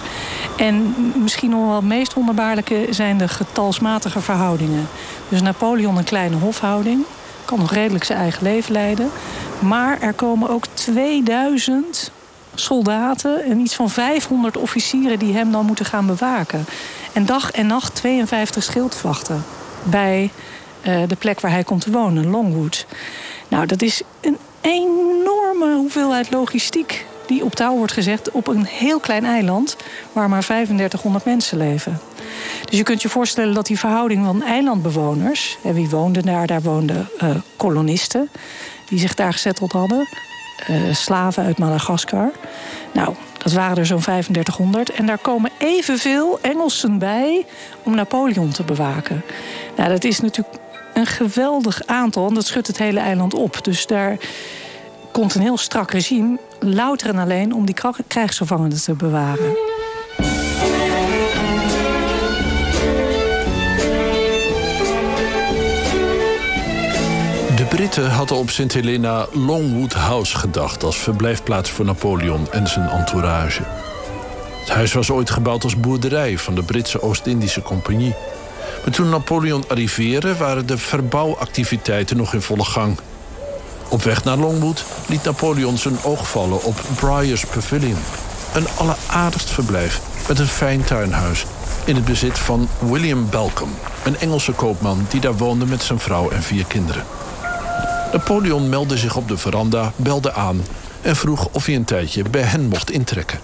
En 0.60 0.96
misschien 1.16 1.50
nog 1.50 1.66
wel 1.66 1.76
het 1.76 1.86
meest 1.86 2.14
wonderbaarlijke 2.14 2.88
zijn 2.90 3.18
de 3.18 3.28
getalsmatige 3.28 4.22
verhoudingen. 4.22 4.88
Dus 5.30 5.42
Napoleon 5.42 5.98
een 5.98 6.04
kleine 6.04 6.36
hofhouding, 6.36 7.04
kan 7.46 7.60
nog 7.60 7.72
redelijk 7.72 8.04
zijn 8.04 8.20
eigen 8.20 8.44
leven 8.44 8.72
leiden. 8.72 9.10
Maar 9.60 10.02
er 10.02 10.14
komen 10.14 10.50
ook 10.50 10.66
2000 10.74 12.12
soldaten 12.56 13.44
en 13.44 13.60
iets 13.60 13.76
van 13.76 13.90
500 13.90 14.58
officieren 14.58 15.20
die 15.20 15.34
hem 15.34 15.52
dan 15.52 15.66
moeten 15.66 15.86
gaan 15.86 16.06
bewaken. 16.06 16.66
En 17.14 17.26
dag 17.26 17.52
en 17.52 17.68
nacht 17.68 17.96
52 17.96 18.64
schildwachten 18.64 19.44
bij 19.84 20.30
uh, 20.88 21.02
de 21.08 21.16
plek 21.16 21.40
waar 21.40 21.52
hij 21.52 21.64
komt 21.64 21.82
te 21.82 21.92
wonen, 21.92 22.30
Longwood. 22.30 22.86
Nou, 23.48 23.66
dat 23.66 23.82
is 23.82 24.02
een 24.22 24.38
enorme 24.62 25.76
hoeveelheid 25.76 26.32
logistiek 26.32 27.06
die 27.30 27.46
op 27.46 27.56
touw 27.56 27.76
wordt 27.76 27.94
gezet 27.94 28.32
op 28.32 28.48
een 28.48 28.66
heel 28.66 29.00
klein 29.00 29.26
eiland 29.26 29.76
waar 30.14 30.30
maar 30.30 30.44
3500 30.44 31.26
mensen 31.26 31.58
leven. 31.58 32.00
Dus 32.66 32.78
je 32.78 32.84
kunt 32.84 33.02
je 33.02 33.10
voorstellen 33.10 33.54
dat 33.54 33.66
die 33.66 33.80
verhouding 33.80 34.26
van 34.26 34.44
eilandbewoners, 34.44 35.58
en 35.64 35.74
wie 35.74 35.90
woonde 35.90 36.22
daar? 36.22 36.48
Daar 36.48 36.62
woonden 36.62 37.10
uh, 37.24 37.30
kolonisten 37.56 38.30
die 38.88 39.00
zich 39.00 39.14
daar 39.14 39.34
gezetteld 39.34 39.72
hadden, 39.72 40.08
uh, 40.70 40.94
slaven 40.94 41.44
uit 41.44 41.58
Madagaskar. 41.58 42.32
Nou, 42.94 43.16
dat 43.38 43.54
waren 43.54 43.78
er 43.78 43.86
zo'n 43.86 44.00
3500. 44.00 44.90
En 44.90 45.06
daar 45.06 45.18
komen 45.18 45.52
evenveel 45.58 46.40
Engelsen 46.42 46.98
bij 46.98 47.46
om 47.84 47.96
Napoleon 47.96 48.50
te 48.50 48.64
bewaken. 48.64 49.24
Nou, 49.76 49.90
dat 49.90 50.04
is 50.04 50.20
natuurlijk 50.20 50.58
een 50.94 51.06
geweldig 51.06 51.82
aantal 51.86 52.28
en 52.28 52.34
dat 52.34 52.46
schudt 52.46 52.68
het 52.68 52.78
hele 52.78 53.00
eiland 53.00 53.34
op. 53.34 53.64
Dus 53.64 53.88
daar 53.88 54.18
komt 55.12 55.36
een 55.36 55.42
heel 55.42 55.58
strak 55.58 55.92
regime, 55.92 56.38
louter 56.60 57.10
en 57.10 57.18
alleen 57.18 57.54
om 57.54 57.66
die 57.66 57.76
krijgsgevangenen 58.08 58.82
te 58.82 58.94
bewaren. 58.94 59.56
De 67.56 67.66
Britten 67.70 68.10
hadden 68.12 68.38
op 68.38 68.50
Sint 68.50 68.74
Helena 68.74 69.28
Longwood 69.34 69.94
House 69.94 70.38
gedacht 70.38 70.84
als 70.84 70.98
verblijfplaats 70.98 71.70
voor 71.70 71.86
Napoleon 71.86 72.52
en 72.52 72.68
zijn 72.68 72.90
entourage. 72.90 73.64
Het 74.60 74.70
huis 74.70 74.94
was 74.94 75.12
ooit 75.12 75.30
gebouwd 75.30 75.64
als 75.64 75.80
boerderij 75.80 76.38
van 76.38 76.56
de 76.56 76.64
Britse 76.64 77.02
Oost-Indische 77.02 77.62
Compagnie. 77.62 78.16
Maar 78.84 78.94
toen 78.94 79.10
Napoleon 79.10 79.64
arriveerde, 79.68 80.36
waren 80.36 80.66
de 80.66 80.78
verbouwactiviteiten 80.78 82.18
nog 82.18 82.34
in 82.34 82.42
volle 82.42 82.66
gang. 82.66 82.98
Op 83.90 84.04
weg 84.04 84.24
naar 84.24 84.38
Longwood 84.38 84.86
liet 85.08 85.24
Napoleon 85.24 85.78
zijn 85.78 86.04
oog 86.04 86.30
vallen 86.30 86.64
op 86.64 86.76
Briars 86.96 87.46
Pavilion. 87.46 87.98
Een 88.54 88.68
alleraardigst 88.78 89.50
verblijf 89.50 90.02
met 90.28 90.40
een 90.40 90.48
fijn 90.48 90.84
tuinhuis 90.84 91.46
in 91.86 91.96
het 91.96 92.06
bezit 92.06 92.40
van 92.40 92.68
William 92.80 93.30
Balcom, 93.30 93.70
een 94.04 94.18
Engelse 94.18 94.52
koopman 94.52 95.06
die 95.10 95.22
daar 95.22 95.38
woonde 95.38 95.66
met 95.66 95.84
zijn 95.84 96.00
vrouw 96.00 96.30
en 96.30 96.44
vier 96.44 96.66
kinderen. 96.66 97.04
Napoleon 98.12 98.70
meldde 98.70 98.98
zich 98.98 99.16
op 99.16 99.28
de 99.28 99.38
veranda, 99.38 99.92
belde 99.96 100.34
aan 100.34 100.62
en 101.02 101.16
vroeg 101.16 101.48
of 101.52 101.66
hij 101.66 101.76
een 101.76 101.86
tijdje 101.86 102.24
bij 102.30 102.42
hen 102.42 102.68
mocht 102.68 102.92
intrekken. 102.92 103.40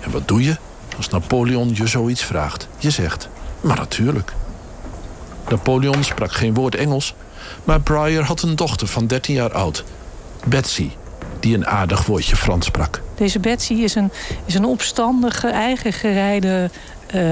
En 0.00 0.10
wat 0.10 0.28
doe 0.28 0.42
je 0.42 0.56
als 0.96 1.08
Napoleon 1.08 1.70
je 1.74 1.86
zoiets 1.86 2.24
vraagt? 2.24 2.68
Je 2.78 2.90
zegt, 2.90 3.28
maar 3.60 3.76
natuurlijk. 3.76 4.32
Napoleon 5.48 6.04
sprak 6.04 6.32
geen 6.32 6.54
woord 6.54 6.74
Engels, 6.74 7.14
maar 7.64 7.80
Briar 7.80 8.24
had 8.24 8.42
een 8.42 8.56
dochter 8.56 8.86
van 8.86 9.06
13 9.06 9.34
jaar 9.34 9.52
oud, 9.52 9.84
Betsy, 10.44 10.90
die 11.40 11.54
een 11.54 11.66
aardig 11.66 12.06
woordje 12.06 12.36
Frans 12.36 12.66
sprak. 12.66 13.00
Deze 13.14 13.38
Betsy 13.38 13.74
is 13.74 13.94
een, 13.94 14.10
is 14.44 14.54
een 14.54 14.64
opstandige, 14.64 15.48
eigen 15.48 15.92
gerijde 15.92 16.70
uh, 17.14 17.22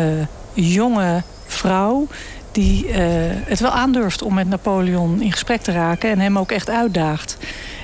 jonge 0.52 1.23
vrouw 1.46 2.06
die 2.52 2.88
uh, 2.88 2.94
het 3.44 3.61
wel 3.61 3.70
aandurft 3.70 4.23
om 4.23 4.35
met 4.35 4.49
Napoleon 4.49 5.23
in 5.23 5.32
gesprek 5.32 5.61
te 5.62 5.73
raken 5.73 6.11
en 6.11 6.20
hem 6.20 6.38
ook 6.38 6.50
echt 6.50 6.70
uitdaagt. 6.70 7.37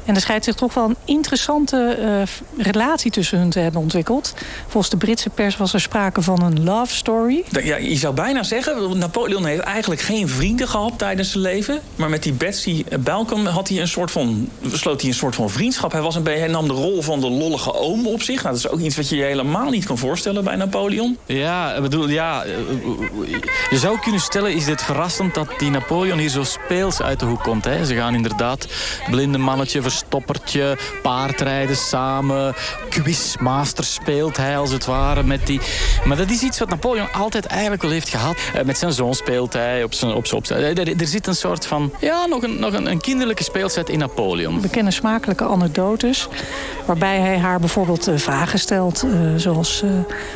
En 0.05 0.15
er 0.15 0.21
schijnt 0.21 0.45
zich 0.45 0.55
toch 0.55 0.75
wel 0.75 0.85
een 0.85 0.97
interessante 1.05 1.99
uh, 2.01 2.65
relatie 2.65 3.11
tussen 3.11 3.39
hun 3.39 3.51
te 3.51 3.59
hebben 3.59 3.81
ontwikkeld. 3.81 4.35
Volgens 4.63 4.91
de 4.91 4.97
Britse 4.97 5.31
pers 5.31 5.57
was 5.57 5.75
er 5.75 5.81
sprake 5.81 6.23
van 6.23 6.43
een 6.43 6.65
love 6.65 6.95
story. 6.95 7.45
Ja, 7.63 7.77
je 7.77 7.97
zou 7.97 8.15
bijna 8.15 8.43
zeggen, 8.43 8.99
Napoleon 8.99 9.45
heeft 9.45 9.63
eigenlijk 9.63 10.01
geen 10.01 10.29
vrienden 10.29 10.69
gehad 10.69 10.93
tijdens 10.97 11.31
zijn 11.31 11.43
leven. 11.43 11.81
Maar 11.97 12.09
met 12.09 12.23
die 12.23 12.33
Betsy 12.33 12.85
Balcom 13.01 13.47
had 13.47 13.69
hij 13.69 13.81
een 13.81 13.89
soort 13.89 14.11
van, 14.11 14.49
sloot 14.73 15.01
hij 15.01 15.11
een 15.11 15.17
soort 15.17 15.35
van 15.35 15.51
vriendschap. 15.51 15.93
Hij, 15.93 16.01
was 16.01 16.15
een, 16.15 16.25
hij 16.25 16.49
nam 16.49 16.69
de 16.69 16.75
rol 16.75 17.03
van 17.03 17.21
de 17.21 17.31
lollige 17.31 17.75
oom 17.75 18.07
op 18.07 18.23
zich. 18.23 18.43
Nou, 18.43 18.55
dat 18.55 18.65
is 18.65 18.71
ook 18.71 18.81
iets 18.81 18.97
wat 18.97 19.09
je 19.09 19.17
je 19.17 19.23
helemaal 19.23 19.71
niet 19.71 19.85
kan 19.85 19.99
voorstellen 19.99 20.45
bij 20.45 20.57
Napoleon. 20.57 21.19
Ja, 21.27 21.75
ik 21.75 21.83
bedoel, 21.83 22.09
ja, 22.09 22.45
je 23.71 23.79
zou 23.79 23.99
kunnen 23.99 24.21
stellen, 24.21 24.55
is 24.55 24.65
dit 24.65 24.83
verrassend 24.83 25.35
dat 25.35 25.49
die 25.59 25.71
Napoleon 25.71 26.19
hier 26.19 26.29
zo 26.29 26.45
speels 26.45 27.03
uit 27.03 27.21
de 27.21 27.27
hoek 27.27 27.43
komt. 27.43 27.65
Hè? 27.65 27.85
Ze 27.85 27.95
gaan 27.95 28.15
inderdaad 28.15 28.67
blinde 29.11 29.39
mannetje 29.39 29.83
verstoppertje, 29.93 30.79
paardrijden 31.03 31.77
samen, 31.77 32.55
quizmaster 32.89 33.85
speelt 33.85 34.37
hij 34.37 34.59
als 34.59 34.71
het 34.71 34.85
ware 34.85 35.23
met 35.23 35.47
die... 35.47 35.61
Maar 36.05 36.17
dat 36.17 36.31
is 36.31 36.43
iets 36.43 36.59
wat 36.59 36.69
Napoleon 36.69 37.13
altijd 37.13 37.47
eigenlijk 37.47 37.83
wel 37.83 37.91
heeft 37.91 38.09
gehad. 38.09 38.37
Eh, 38.55 38.65
met 38.65 38.79
zijn 38.79 38.93
zoon 38.93 39.15
speelt 39.15 39.53
hij 39.53 39.83
op 39.83 39.95
zijn... 39.95 40.13
Op 40.13 40.27
zijn, 40.27 40.39
op 40.39 40.47
zijn 40.47 40.79
er, 40.79 41.01
er, 41.01 41.07
zit 41.07 41.27
een 41.27 41.35
soort 41.35 41.67
van, 41.67 41.93
ja, 42.01 42.27
nog 42.27 42.43
een, 42.43 42.59
nog 42.59 42.73
een, 42.73 42.91
een 42.91 43.01
kinderlijke 43.01 43.43
speelset 43.43 43.89
in 43.89 43.99
Napoleon. 43.99 44.61
We 44.61 44.69
kennen 44.69 44.93
smakelijke 44.93 45.45
anekdotes, 45.45 46.29
waarbij 46.87 47.19
hij 47.19 47.39
haar 47.39 47.61
bijvoorbeeld 47.61 48.09
uh, 48.09 48.17
vragen 48.17 48.59
stelt, 48.59 49.05
uh, 49.05 49.11
zoals... 49.37 49.85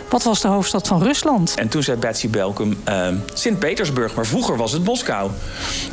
wat 0.09 0.23
was 0.23 0.41
de 0.41 0.49
hoofdstad 0.49 0.87
van 0.87 1.03
Rusland? 1.03 1.55
En 1.55 1.69
toen 1.69 1.83
zei 1.83 1.99
Betsy 1.99 2.29
Belkum, 2.29 2.79
Sint-Petersburg, 3.35 4.15
maar 4.15 4.27
vroeger 4.27 4.57
was 4.57 4.73
het 4.73 4.85
Moskou. 4.85 5.31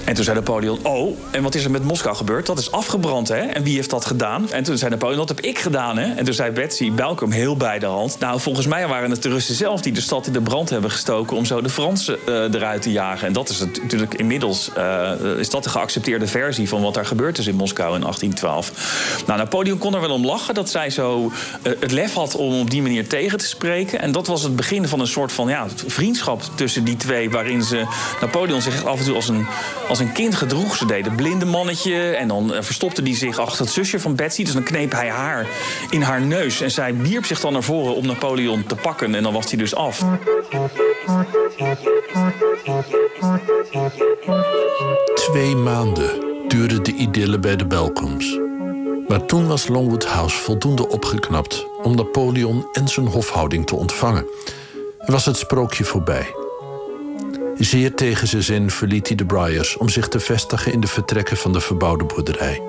En 0.05 0.13
toen 0.13 0.23
zei 0.23 0.35
Napoleon, 0.35 0.79
oh, 0.83 1.17
en 1.31 1.43
wat 1.43 1.55
is 1.55 1.63
er 1.63 1.71
met 1.71 1.83
Moskou 1.83 2.15
gebeurd? 2.15 2.45
Dat 2.45 2.57
is 2.57 2.71
afgebrand, 2.71 3.27
hè? 3.27 3.39
En 3.39 3.63
wie 3.63 3.75
heeft 3.75 3.89
dat 3.89 4.05
gedaan? 4.05 4.51
En 4.51 4.63
toen 4.63 4.77
zei 4.77 4.91
Napoleon, 4.91 5.17
dat 5.17 5.27
heb 5.27 5.39
ik 5.39 5.59
gedaan, 5.59 5.97
hè? 5.97 6.13
En 6.13 6.25
toen 6.25 6.33
zei 6.33 6.51
Betsy 6.51 6.91
Belkom 6.91 7.31
heel 7.31 7.57
bij 7.57 7.79
de 7.79 7.85
hand. 7.85 8.19
Nou, 8.19 8.39
volgens 8.39 8.67
mij 8.67 8.87
waren 8.87 9.09
het 9.09 9.23
de 9.23 9.29
Russen 9.29 9.55
zelf 9.55 9.81
die 9.81 9.93
de 9.93 10.01
stad 10.01 10.27
in 10.27 10.33
de 10.33 10.41
brand 10.41 10.69
hebben 10.69 10.91
gestoken... 10.91 11.37
om 11.37 11.45
zo 11.45 11.61
de 11.61 11.69
Fransen 11.69 12.17
uh, 12.27 12.53
eruit 12.53 12.81
te 12.81 12.91
jagen. 12.91 13.27
En 13.27 13.33
dat 13.33 13.49
is 13.49 13.59
natuurlijk 13.59 14.13
inmiddels 14.13 14.69
uh, 14.77 15.11
is 15.37 15.49
dat 15.49 15.63
de 15.63 15.69
geaccepteerde 15.69 16.27
versie... 16.27 16.69
van 16.69 16.81
wat 16.81 16.93
daar 16.93 17.05
gebeurd 17.05 17.37
is 17.37 17.47
in 17.47 17.55
Moskou 17.55 17.95
in 17.95 18.01
1812. 18.01 19.23
Nou, 19.27 19.39
Napoleon 19.39 19.77
kon 19.77 19.93
er 19.93 20.01
wel 20.01 20.11
om 20.11 20.25
lachen 20.25 20.53
dat 20.53 20.69
zij 20.69 20.89
zo 20.89 21.31
uh, 21.63 21.73
het 21.79 21.91
lef 21.91 22.13
had... 22.13 22.35
om 22.35 22.59
op 22.59 22.69
die 22.69 22.81
manier 22.81 23.07
tegen 23.07 23.37
te 23.37 23.47
spreken. 23.47 24.01
En 24.01 24.11
dat 24.11 24.27
was 24.27 24.43
het 24.43 24.55
begin 24.55 24.87
van 24.87 24.99
een 24.99 25.07
soort 25.07 25.31
van 25.31 25.47
ja, 25.47 25.67
vriendschap 25.87 26.41
tussen 26.55 26.83
die 26.83 26.97
twee... 26.97 27.29
waarin 27.29 27.63
ze 27.63 27.85
Napoleon 28.21 28.61
zich 28.61 28.85
af 28.85 28.99
en 28.99 29.05
toe 29.05 29.15
als 29.15 29.29
een, 29.29 29.45
als 29.93 30.01
een 30.01 30.11
kind 30.11 30.35
gedroeg. 30.35 30.75
Ze 30.75 30.85
deden 30.85 31.15
blinde 31.15 31.45
mannetje 31.45 32.15
en 32.15 32.27
dan 32.27 32.53
verstopte 32.59 33.01
die 33.01 33.15
zich 33.15 33.37
achter 33.37 33.59
het 33.59 33.73
zusje 33.73 33.99
van 33.99 34.15
Betsy. 34.15 34.43
Dus 34.43 34.53
dan 34.53 34.63
kneep 34.63 34.91
hij 34.91 35.09
haar 35.09 35.47
in 35.89 36.01
haar 36.01 36.21
neus. 36.21 36.61
En 36.61 36.71
zij 36.71 36.95
wierp 36.95 37.25
zich 37.25 37.39
dan 37.39 37.53
naar 37.53 37.63
voren 37.63 37.95
om 37.95 38.05
Napoleon 38.05 38.63
te 38.67 38.75
pakken. 38.75 39.15
En 39.15 39.23
dan 39.23 39.33
was 39.33 39.49
hij 39.49 39.57
dus 39.57 39.75
af. 39.75 40.03
Twee 45.15 45.55
maanden 45.55 46.09
duurde 46.47 46.81
de 46.81 46.93
idylle 46.93 47.39
bij 47.39 47.55
de 47.55 47.65
Belcoms. 47.65 48.39
Maar 49.07 49.25
toen 49.25 49.47
was 49.47 49.67
Longwood 49.67 50.05
House 50.05 50.37
voldoende 50.37 50.89
opgeknapt 50.89 51.65
om 51.83 51.95
Napoleon 51.95 52.67
en 52.71 52.87
zijn 52.87 53.07
hofhouding 53.07 53.65
te 53.67 53.75
ontvangen. 53.75 54.25
En 54.97 55.11
was 55.11 55.25
het 55.25 55.37
sprookje 55.37 55.83
voorbij. 55.83 56.42
Zeer 57.57 57.93
tegen 57.93 58.27
zijn 58.27 58.43
zin 58.43 58.69
verliet 58.69 59.07
hij 59.07 59.15
de 59.15 59.25
Briars 59.25 59.77
om 59.77 59.89
zich 59.89 60.07
te 60.07 60.19
vestigen 60.19 60.71
in 60.71 60.79
de 60.79 60.87
vertrekken 60.87 61.37
van 61.37 61.53
de 61.53 61.59
verbouwde 61.59 62.03
boerderij. 62.03 62.61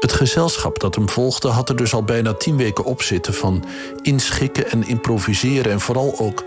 Het 0.00 0.12
gezelschap 0.12 0.80
dat 0.80 0.94
hem 0.94 1.08
volgde 1.08 1.48
had 1.48 1.68
er 1.68 1.76
dus 1.76 1.94
al 1.94 2.02
bijna 2.02 2.32
tien 2.32 2.56
weken 2.56 2.84
op 2.84 3.02
zitten 3.02 3.34
van 3.34 3.64
inschikken 4.02 4.70
en 4.70 4.88
improviseren 4.88 5.72
en 5.72 5.80
vooral 5.80 6.18
ook 6.18 6.44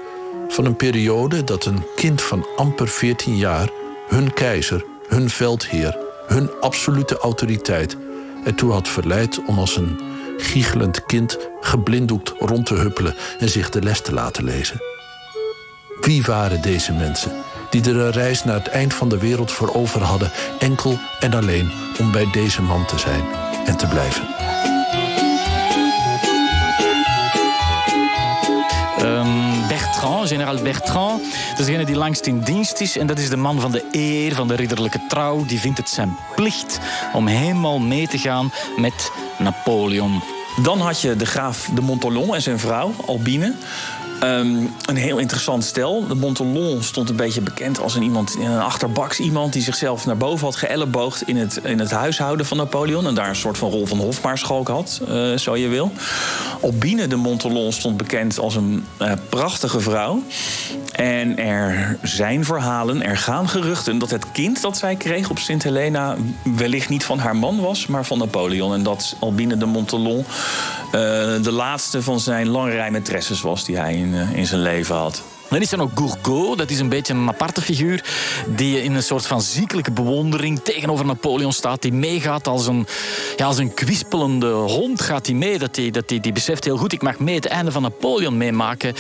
van 0.48 0.66
een 0.66 0.76
periode 0.76 1.44
dat 1.44 1.66
een 1.66 1.84
kind 1.96 2.22
van 2.22 2.48
amper 2.56 2.88
14 2.88 3.38
jaar 3.38 3.70
hun 4.08 4.34
keizer, 4.34 4.86
hun 5.08 5.30
veldheer, 5.30 5.98
hun 6.28 6.50
absolute 6.60 7.18
autoriteit 7.18 7.98
ertoe 8.44 8.72
had 8.72 8.88
verleid 8.88 9.46
om 9.46 9.60
als 9.60 9.76
een 9.76 10.00
giechelend 10.38 11.06
kind 11.06 11.38
geblinddoekt 11.62 12.34
rond 12.40 12.66
te 12.66 12.76
huppelen 12.76 13.16
en 13.40 13.50
zich 13.50 13.70
de 13.70 13.82
les 13.82 14.02
te 14.02 14.14
laten 14.14 14.44
lezen. 14.44 14.93
Wie 16.04 16.24
waren 16.24 16.62
deze 16.62 16.94
mensen 16.94 17.32
die 17.70 17.82
er 17.82 17.98
een 17.98 18.12
reis 18.12 18.44
naar 18.44 18.56
het 18.56 18.68
eind 18.68 18.94
van 18.94 19.10
de 19.10 19.18
wereld 19.18 19.52
voor 19.52 19.74
over 19.76 20.02
hadden, 20.02 20.32
enkel 20.60 21.00
en 21.20 21.34
alleen 21.34 21.72
om 22.00 22.12
bij 22.12 22.28
deze 22.32 22.62
man 22.62 22.86
te 22.86 23.00
zijn 23.00 23.24
en 23.66 23.78
te 23.78 23.88
blijven? 23.88 24.28
Um, 29.02 29.68
Bertrand, 29.68 30.28
generaal 30.28 30.62
Bertrand. 30.62 31.22
Dat 31.50 31.60
is 31.60 31.66
degene 31.66 31.86
die 31.86 31.96
langst 31.96 32.26
in 32.26 32.40
dienst 32.40 32.82
is. 32.82 32.98
En 32.98 33.08
dat 33.08 33.20
is 33.20 33.30
de 33.30 33.38
man 33.38 33.60
van 33.60 33.72
de 33.72 33.86
eer, 33.92 34.36
van 34.36 34.48
de 34.48 34.56
ridderlijke 34.56 35.06
trouw. 35.08 35.46
Die 35.46 35.60
vindt 35.60 35.78
het 35.78 35.90
zijn 35.90 36.18
plicht 36.36 36.80
om 37.14 37.28
helemaal 37.28 37.80
mee 37.80 38.08
te 38.08 38.18
gaan 38.18 38.52
met 38.78 39.12
Napoleon. 39.38 40.24
Dan 40.62 40.80
had 40.80 41.02
je 41.02 41.16
de 41.16 41.26
graaf 41.26 41.70
de 41.74 41.82
Montolon 41.82 42.36
en 42.36 42.42
zijn 42.42 42.60
vrouw, 42.60 42.94
Albine. 43.06 43.54
Ehm, 44.20 44.56
een 44.86 44.96
heel 44.96 45.18
interessant 45.18 45.64
stel. 45.64 46.08
De 46.08 46.16
Montolon 46.16 46.84
stond 46.84 47.10
een 47.10 47.16
beetje 47.16 47.42
bekend 47.42 47.80
als 47.80 47.96
een, 47.96 48.04
iemand, 48.04 48.36
een 48.40 48.60
achterbaks 48.60 49.20
iemand 49.20 49.54
die 49.54 49.62
zichzelf 49.62 50.06
naar 50.06 50.18
boven 50.18 50.46
had 50.46 50.56
geëlleboogd 50.56 51.28
in 51.28 51.38
het, 51.38 51.60
in 51.64 51.80
het 51.80 51.92
huishouden 51.92 52.46
van 52.46 52.58
Napoleon. 52.58 53.08
En 53.08 53.16
daar 53.16 53.30
een 53.30 53.36
soort 53.36 53.58
van 53.58 53.70
rol 53.70 53.86
van 53.86 53.98
hofmaarschalk 53.98 54.68
had, 54.68 55.02
uh, 55.10 55.38
zo 55.38 55.56
je 55.56 55.68
wil. 55.68 55.92
Albine 56.62 57.08
de 57.08 57.16
Montolon 57.16 57.72
stond 57.72 57.98
bekend 57.98 58.40
als 58.40 58.56
een 58.56 58.86
uh, 59.02 59.12
prachtige 59.30 59.80
vrouw. 59.80 60.24
En 60.92 61.38
er 61.38 61.98
zijn 62.02 62.46
verhalen, 62.46 63.04
er 63.04 63.18
gaan 63.18 63.50
geruchten 63.50 63.98
dat 63.98 64.10
het 64.10 64.32
kind 64.32 64.62
dat 64.62 64.78
zij 64.78 64.96
kreeg 64.96 65.30
op 65.30 65.40
Sint 65.40 65.64
Helena 65.64 66.16
wellicht 66.56 66.90
niet 66.90 67.06
van 67.06 67.20
haar 67.20 67.36
man 67.36 67.60
was, 67.60 67.88
maar 67.88 68.06
van 68.06 68.18
Napoleon. 68.18 68.74
En 68.74 68.84
dat 68.84 69.16
Albine 69.20 69.58
de 69.58 69.66
Montolon 69.66 70.18
uh, 70.20 70.83
de 71.42 71.52
laatste 71.52 72.02
van 72.02 72.20
zijn 72.20 72.48
lange 72.48 72.72
rij 72.72 72.92
maîtresses 72.92 73.42
was 73.42 73.66
die 73.66 73.78
hij 73.78 73.94
in, 73.94 74.14
uh, 74.14 74.38
in 74.38 74.46
zijn 74.46 74.62
leven 74.62 74.96
had. 74.96 75.24
Dan 75.54 75.62
is 75.62 75.72
er 75.72 75.78
nog 75.78 75.92
Gourgaud, 75.96 76.58
dat 76.58 76.70
is 76.70 76.80
een 76.80 76.90
beetje 76.90 77.14
een 77.14 77.28
aparte 77.28 77.62
figuur... 77.62 78.04
die 78.48 78.84
in 78.84 78.96
een 78.96 79.04
soort 79.04 79.26
van 79.26 79.42
ziekelijke 79.42 79.92
bewondering 79.92 80.60
tegenover 80.64 81.06
Napoleon 81.06 81.54
staat... 81.54 81.82
die 81.82 81.94
meegaat 81.94 82.48
als 82.48 82.68
een, 82.68 82.88
ja, 83.38 83.46
als 83.46 83.58
een 83.58 83.74
kwispelende 83.74 84.52
hond 84.52 85.02
gaat 85.02 85.26
hij 85.26 85.36
mee. 85.36 85.60
Dat 85.60 85.76
die, 85.76 85.92
dat 85.92 86.08
die, 86.08 86.20
die 86.20 86.32
beseft 86.32 86.64
heel 86.64 86.78
goed, 86.78 86.94
ik 86.94 87.02
mag 87.02 87.20
mee 87.20 87.36
het 87.36 87.46
einde 87.46 87.72
van 87.72 87.82
Napoleon 87.82 88.38
meemaken. 88.38 88.94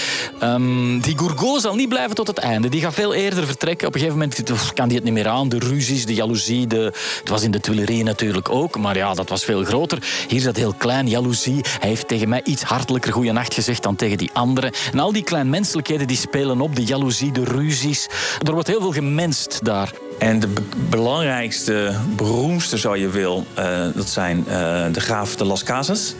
Um, 0.43 0.99
die 1.01 1.17
Gourgaud 1.17 1.61
zal 1.61 1.75
niet 1.75 1.89
blijven 1.89 2.15
tot 2.15 2.27
het 2.27 2.37
einde. 2.37 2.69
Die 2.69 2.81
gaat 2.81 2.93
veel 2.93 3.13
eerder 3.13 3.45
vertrekken. 3.45 3.87
Op 3.87 3.93
een 3.93 3.99
gegeven 3.99 4.19
moment 4.19 4.73
kan 4.73 4.87
die 4.87 4.95
het 4.95 5.05
niet 5.05 5.13
meer 5.13 5.27
aan. 5.27 5.49
De 5.49 5.59
ruzies, 5.59 6.05
de 6.05 6.13
jaloezie, 6.13 6.67
de... 6.67 6.93
het 7.19 7.29
was 7.29 7.43
in 7.43 7.51
de 7.51 7.59
Tuileries 7.59 8.03
natuurlijk 8.03 8.49
ook... 8.49 8.77
maar 8.77 8.95
ja, 8.95 9.13
dat 9.13 9.29
was 9.29 9.43
veel 9.43 9.63
groter. 9.63 9.97
Hier 10.27 10.37
is 10.37 10.43
dat 10.43 10.55
heel 10.55 10.73
klein, 10.73 11.07
jaloezie. 11.07 11.61
Hij 11.79 11.89
heeft 11.89 12.07
tegen 12.07 12.29
mij 12.29 12.41
iets 12.43 12.63
hartelijker 12.63 13.13
goeienacht 13.13 13.53
gezegd 13.53 13.83
dan 13.83 13.95
tegen 13.95 14.17
die 14.17 14.29
anderen. 14.33 14.71
En 14.91 14.99
al 14.99 15.11
die 15.11 15.23
kleinmenselijkheden 15.23 16.07
die 16.07 16.17
spelen 16.43 16.61
op, 16.61 16.75
de 16.75 16.83
jaloezie, 16.83 17.31
de 17.31 17.43
ruzies. 17.43 18.07
Er 18.45 18.53
wordt 18.53 18.67
heel 18.67 18.81
veel 18.81 18.91
gemenst 18.91 19.59
daar. 19.65 19.91
En 20.19 20.39
de 20.39 20.47
belangrijkste, 20.89 21.95
beroemdste, 22.15 22.77
zo 22.77 22.95
je 22.95 23.09
wil, 23.09 23.45
uh, 23.59 23.65
dat 23.95 24.09
zijn 24.09 24.37
uh, 24.37 24.53
de 24.91 24.99
graaf 24.99 25.35
de 25.35 25.45
Las 25.45 25.63
Casas. 25.63 26.15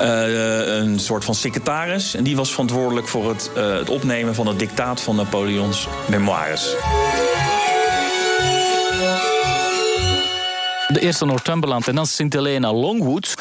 Uh, 0.00 0.76
een 0.76 0.98
soort 0.98 1.24
van 1.24 1.34
secretaris. 1.34 2.14
En 2.14 2.24
die 2.24 2.36
was 2.36 2.50
verantwoordelijk 2.50 3.08
voor 3.08 3.28
het, 3.28 3.50
het 3.54 3.90
opnemen 3.90 4.34
van 4.34 4.46
het 4.46 4.58
dictaat 4.58 5.00
van 5.00 5.16
Napoleons 5.16 5.88
memoires. 6.06 6.74
De 10.88 11.00
eerste 11.00 11.24
Northumberland 11.24 11.88
en 11.88 11.94
dan 11.94 12.06
Sint 12.06 12.32
Helena 12.32 12.72
Longwood 12.72 13.34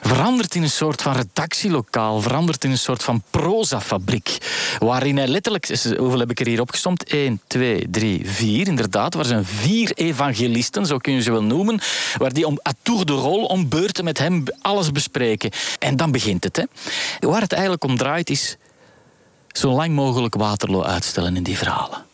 verandert 0.00 0.54
in 0.54 0.62
een 0.62 0.70
soort 0.70 1.02
van 1.02 1.12
redactielokaal, 1.12 2.20
verandert 2.20 2.64
in 2.64 2.70
een 2.70 2.78
soort 2.78 3.02
van 3.02 3.22
prozafabriek. 3.30 4.38
Waarin 4.78 5.16
hij 5.16 5.28
letterlijk, 5.28 5.66
hoeveel 5.98 6.18
heb 6.18 6.30
ik 6.30 6.40
er 6.40 6.46
hier 6.46 6.60
opgestomd? 6.60 7.04
1, 7.04 7.40
2, 7.46 7.86
3, 7.90 8.30
4, 8.30 8.66
inderdaad. 8.66 9.14
Waar 9.14 9.24
zijn 9.24 9.44
vier 9.44 9.92
evangelisten, 9.94 10.86
zo 10.86 10.98
kun 10.98 11.12
je 11.12 11.22
ze 11.22 11.30
wel 11.30 11.42
noemen, 11.42 11.80
waar 12.16 12.32
die 12.32 12.46
om 12.46 12.58
à 12.68 12.72
tour 12.82 13.06
de 13.06 13.12
rol, 13.12 13.44
om 13.44 13.68
beurten 13.68 14.04
met 14.04 14.18
hem 14.18 14.44
alles 14.62 14.92
bespreken. 14.92 15.50
En 15.78 15.96
dan 15.96 16.10
begint 16.10 16.44
het. 16.44 16.56
Hè. 16.56 16.64
Waar 17.28 17.40
het 17.40 17.52
eigenlijk 17.52 17.84
om 17.84 17.96
draait 17.96 18.30
is 18.30 18.56
zo 19.48 19.70
lang 19.70 19.94
mogelijk 19.94 20.34
Waterloo 20.34 20.82
uitstellen 20.82 21.36
in 21.36 21.42
die 21.42 21.58
verhalen. 21.58 22.09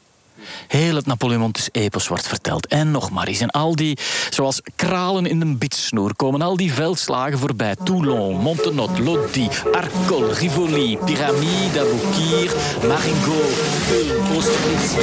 Heel 0.67 0.95
het 0.95 1.07
Napoleontisch 1.07 1.69
epos 1.73 2.09
wordt 2.09 2.29
verteld. 2.29 2.67
En 2.67 2.91
nog 2.91 3.11
maar 3.11 3.27
eens. 3.27 3.41
En 3.41 3.51
al 3.51 3.77
die, 3.77 3.99
zoals 4.31 4.61
kralen 4.77 5.27
in 5.27 5.41
een 5.41 5.59
bitsnoer, 5.59 6.17
komen 6.17 6.43
al 6.43 6.57
die 6.57 6.73
veldslagen 6.73 7.39
voorbij. 7.39 7.77
Toulon, 7.85 8.37
Montenotte, 8.37 9.03
Lodi, 9.03 9.49
Arcole, 9.73 10.33
Rivoli, 10.33 10.99
Pyramide, 11.05 11.81
Aboukir, 11.81 12.53
Maringot, 12.87 13.53
Ulm, 13.91 14.37
Oosterlitz, 14.37 14.95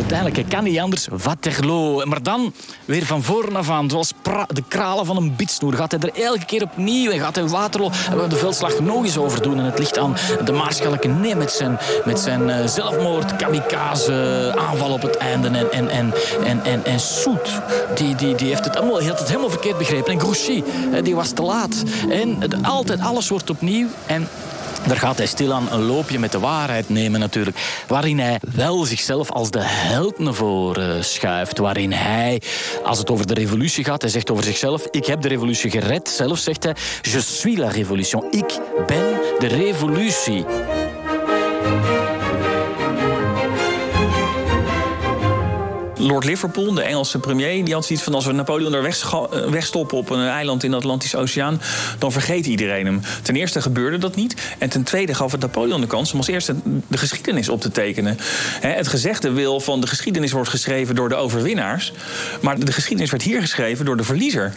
uiteindelijk, 0.00 0.48
kan 0.48 0.64
niet 0.64 0.78
anders, 0.78 1.08
Waterloo. 1.10 2.06
Maar 2.06 2.22
dan 2.22 2.52
weer 2.84 3.06
van 3.06 3.22
voren 3.22 3.56
af 3.56 3.70
aan, 3.70 3.90
zoals 3.90 4.12
de 4.48 4.62
kralen 4.68 5.06
van 5.06 5.16
een 5.16 5.36
bitsnoer, 5.36 5.72
gaat 5.72 5.90
hij 5.90 6.00
er 6.00 6.22
elke 6.22 6.44
keer 6.44 6.62
opnieuw 6.62 7.10
en 7.10 7.20
gaat 7.20 7.34
hij 7.34 7.48
Waterloo 7.48 7.90
en 8.10 8.20
we 8.20 8.28
de 8.28 8.36
veldslag 8.36 8.80
nog 8.80 9.04
eens 9.04 9.16
overdoen. 9.16 9.58
En 9.58 9.64
het 9.64 9.78
ligt 9.78 9.98
aan 9.98 10.16
de 10.44 10.52
Maarschalke 10.52 11.08
Nee 11.08 11.34
met 11.34 11.52
zijn, 11.52 11.78
met 12.04 12.18
zijn 12.18 12.48
uh, 12.48 12.66
zelfmoord, 12.66 13.36
kamikaze, 13.36 14.54
aanval 14.58 14.92
op 14.92 15.02
het 15.02 15.16
einde. 15.16 15.48
En, 15.48 15.72
en, 15.72 15.88
en, 15.88 16.12
en, 16.44 16.64
en, 16.64 16.84
en 16.84 17.00
Soet, 17.00 17.60
die, 17.94 18.14
die, 18.14 18.34
die 18.34 18.48
heeft 18.48 18.64
het 18.64 18.74
helemaal, 18.74 18.98
heeft 18.98 19.18
het 19.18 19.28
helemaal 19.28 19.50
verkeerd 19.50 19.78
begrepen. 19.78 20.12
En 20.12 20.20
Grouchy, 20.20 20.62
die 21.02 21.14
was 21.14 21.30
te 21.30 21.42
laat. 21.42 21.82
En 22.10 22.62
altijd, 22.62 23.00
alles 23.00 23.28
wordt 23.28 23.50
opnieuw. 23.50 23.88
En 24.06 24.28
daar 24.86 24.96
gaat 24.96 25.16
hij 25.16 25.26
stilaan 25.26 25.72
een 25.72 25.82
loopje 25.82 26.18
met 26.18 26.32
de 26.32 26.38
waarheid 26.38 26.88
nemen 26.88 27.20
natuurlijk. 27.20 27.56
Waarin 27.86 28.18
hij 28.18 28.40
wel 28.54 28.84
zichzelf 28.84 29.30
als 29.30 29.50
de 29.50 29.62
held 29.62 30.18
naar 30.18 30.34
voren 30.34 31.04
schuift. 31.04 31.58
Waarin 31.58 31.92
hij, 31.92 32.42
als 32.84 32.98
het 32.98 33.10
over 33.10 33.26
de 33.26 33.34
revolutie 33.34 33.84
gaat, 33.84 34.02
hij 34.02 34.10
zegt 34.10 34.30
over 34.30 34.44
zichzelf... 34.44 34.86
ik 34.90 35.06
heb 35.06 35.20
de 35.20 35.28
revolutie 35.28 35.70
gered. 35.70 36.08
Zelf 36.08 36.38
zegt 36.38 36.64
hij, 36.64 36.74
je 37.02 37.20
suis 37.20 37.58
la 37.58 37.68
révolution. 37.68 38.24
Ik 38.30 38.58
ben 38.86 39.18
de 39.38 39.46
revolutie. 39.46 40.44
Lord 46.00 46.24
Liverpool, 46.24 46.74
de 46.74 46.82
Engelse 46.82 47.18
premier, 47.18 47.64
die 47.64 47.74
had 47.74 47.84
zoiets 47.84 48.04
van... 48.04 48.14
als 48.14 48.26
we 48.26 48.32
Napoleon 48.32 48.74
er 48.74 48.94
wegstoppen 49.50 49.98
op 49.98 50.10
een 50.10 50.26
eiland 50.26 50.64
in 50.64 50.70
de 50.70 50.76
Atlantische 50.76 51.16
Oceaan... 51.16 51.60
dan 51.98 52.12
vergeet 52.12 52.46
iedereen 52.46 52.86
hem. 52.86 53.00
Ten 53.22 53.36
eerste 53.36 53.62
gebeurde 53.62 53.98
dat 53.98 54.16
niet. 54.16 54.34
En 54.58 54.68
ten 54.68 54.82
tweede 54.82 55.14
gaf 55.14 55.32
het 55.32 55.40
Napoleon 55.40 55.80
de 55.80 55.86
kans 55.86 56.12
om 56.12 56.18
als 56.18 56.28
eerste 56.28 56.54
de 56.88 56.98
geschiedenis 56.98 57.48
op 57.48 57.60
te 57.60 57.70
tekenen. 57.70 58.18
Het 58.60 58.88
gezegde 58.88 59.30
wil 59.30 59.60
van 59.60 59.80
de 59.80 59.86
geschiedenis 59.86 60.32
wordt 60.32 60.48
geschreven 60.48 60.94
door 60.94 61.08
de 61.08 61.14
overwinnaars... 61.14 61.92
maar 62.40 62.58
de 62.58 62.72
geschiedenis 62.72 63.10
werd 63.10 63.22
hier 63.22 63.40
geschreven 63.40 63.84
door 63.84 63.96
de 63.96 64.04
verliezer. 64.04 64.52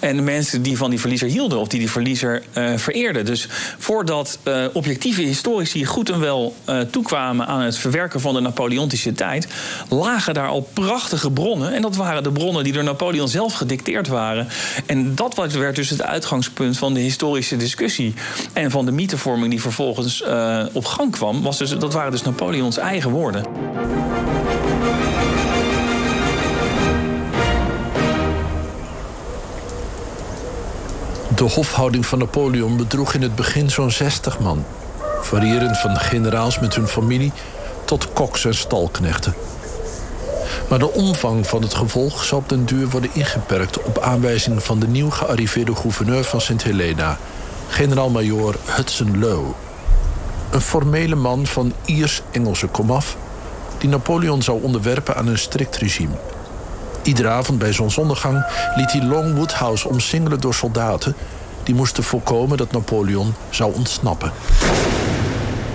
En 0.00 0.16
de 0.16 0.22
mensen 0.22 0.62
die 0.62 0.76
van 0.76 0.90
die 0.90 1.00
verliezer 1.00 1.28
hielden 1.28 1.58
of 1.58 1.68
die 1.68 1.78
die 1.78 1.90
verliezer 1.90 2.42
uh, 2.54 2.76
vereerden. 2.76 3.24
Dus 3.24 3.48
voordat 3.78 4.38
uh, 4.44 4.64
objectieve 4.72 5.22
historici 5.22 5.86
goed 5.86 6.10
en 6.10 6.20
wel 6.20 6.54
uh, 6.68 6.80
toekwamen... 6.80 7.46
aan 7.46 7.60
het 7.60 7.78
verwerken 7.78 8.20
van 8.20 8.34
de 8.34 8.40
Napoleontische 8.40 9.12
tijd... 9.12 9.48
lagen 9.88 10.34
daar 10.34 10.48
al 10.48 10.68
prachtige 10.88 11.30
bronnen. 11.30 11.72
En 11.72 11.82
dat 11.82 11.96
waren 11.96 12.22
de 12.22 12.32
bronnen 12.32 12.64
die 12.64 12.72
door 12.72 12.84
Napoleon 12.84 13.28
zelf 13.28 13.54
gedicteerd 13.54 14.08
waren. 14.08 14.48
En 14.86 15.14
dat 15.14 15.34
werd 15.34 15.76
dus 15.76 15.90
het 15.90 16.02
uitgangspunt 16.02 16.78
van 16.78 16.94
de 16.94 17.00
historische 17.00 17.56
discussie. 17.56 18.14
En 18.52 18.70
van 18.70 18.84
de 18.84 18.92
mythevorming 18.92 19.50
die 19.50 19.60
vervolgens 19.60 20.22
uh, 20.22 20.64
op 20.72 20.84
gang 20.84 21.10
kwam. 21.10 21.42
Was 21.42 21.58
dus, 21.58 21.70
dat 21.70 21.92
waren 21.92 22.10
dus 22.10 22.22
Napoleons 22.22 22.76
eigen 22.76 23.10
woorden. 23.10 23.44
De 31.34 31.44
hofhouding 31.44 32.06
van 32.06 32.18
Napoleon 32.18 32.76
bedroeg 32.76 33.14
in 33.14 33.22
het 33.22 33.34
begin 33.34 33.70
zo'n 33.70 33.90
60 33.90 34.38
man. 34.38 34.64
Variërend 35.20 35.78
van 35.78 35.96
generaals 35.96 36.58
met 36.58 36.74
hun 36.74 36.88
familie 36.88 37.32
tot 37.84 38.12
koks 38.12 38.44
en 38.44 38.54
stalknechten. 38.54 39.34
Maar 40.68 40.78
de 40.78 40.92
omvang 40.92 41.46
van 41.46 41.62
het 41.62 41.74
gevolg 41.74 42.24
zou 42.24 42.40
op 42.40 42.48
den 42.48 42.64
duur 42.64 42.88
worden 42.88 43.10
ingeperkt 43.12 43.82
op 43.82 43.98
aanwijzing 43.98 44.62
van 44.62 44.78
de 44.78 44.88
nieuw 44.88 45.10
gearriveerde 45.10 45.74
gouverneur 45.74 46.24
van 46.24 46.40
Sint 46.40 46.62
Helena, 46.62 47.18
generaal-majoor 47.68 48.56
Hudson 48.64 49.18
Lowe. 49.18 49.52
Een 50.50 50.60
formele 50.60 51.14
man 51.14 51.46
van 51.46 51.72
Iers-Engelse 51.84 52.66
komaf, 52.66 53.16
die 53.78 53.88
Napoleon 53.88 54.42
zou 54.42 54.62
onderwerpen 54.62 55.16
aan 55.16 55.26
een 55.26 55.38
strikt 55.38 55.76
regime. 55.76 56.14
Iedere 57.02 57.28
avond 57.28 57.58
bij 57.58 57.72
zonsondergang 57.72 58.44
liet 58.76 58.92
hij 58.92 59.02
Longwood 59.02 59.52
House 59.52 59.88
omsingelen 59.88 60.40
door 60.40 60.54
soldaten 60.54 61.14
die 61.62 61.74
moesten 61.74 62.04
voorkomen 62.04 62.56
dat 62.56 62.72
Napoleon 62.72 63.34
zou 63.50 63.74
ontsnappen. 63.74 64.32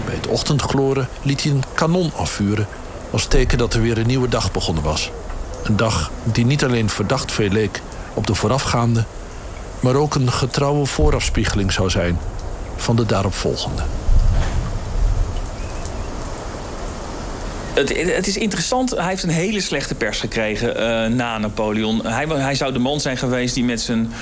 Bij 0.05 0.15
het 0.15 0.27
ochtendgloren 0.27 1.07
liet 1.21 1.43
hij 1.43 1.51
een 1.51 1.63
kanon 1.73 2.11
afvuren 2.15 2.67
Als 3.13 3.25
teken 3.25 3.57
dat 3.57 3.73
er 3.73 3.81
weer 3.81 3.97
een 3.97 4.07
nieuwe 4.07 4.27
dag 4.27 4.51
begonnen 4.51 4.83
was. 4.83 5.11
Een 5.63 5.77
dag 5.77 6.11
die 6.23 6.45
niet 6.45 6.63
alleen 6.63 6.89
verdacht 6.89 7.31
veel 7.31 7.49
leek 7.49 7.81
op 8.13 8.27
de 8.27 8.35
voorafgaande, 8.35 9.03
maar 9.79 9.95
ook 9.95 10.15
een 10.15 10.31
getrouwe 10.31 10.85
voorafspiegeling 10.85 11.71
zou 11.71 11.89
zijn 11.89 12.19
van 12.75 12.95
de 12.95 13.05
daaropvolgende. 13.05 13.81
Het, 17.73 18.15
het, 18.15 18.27
is 18.27 18.37
interessant, 18.37 18.89
hij 18.89 19.07
heeft 19.07 19.23
een 19.23 19.29
hele 19.29 19.61
slechte 19.61 19.95
pers 19.95 20.19
gekregen 20.19 20.69
uh, 20.69 21.15
na 21.15 21.37
Napoleon. 21.37 22.05
Hij, 22.05 22.25
hij, 22.27 22.55
zou 22.55 22.73
de 22.73 22.79
man 22.79 22.99
zijn 22.99 23.17
geweest 23.17 23.53
die 23.53 23.63
met 23.63 23.81
zijn 23.81 24.13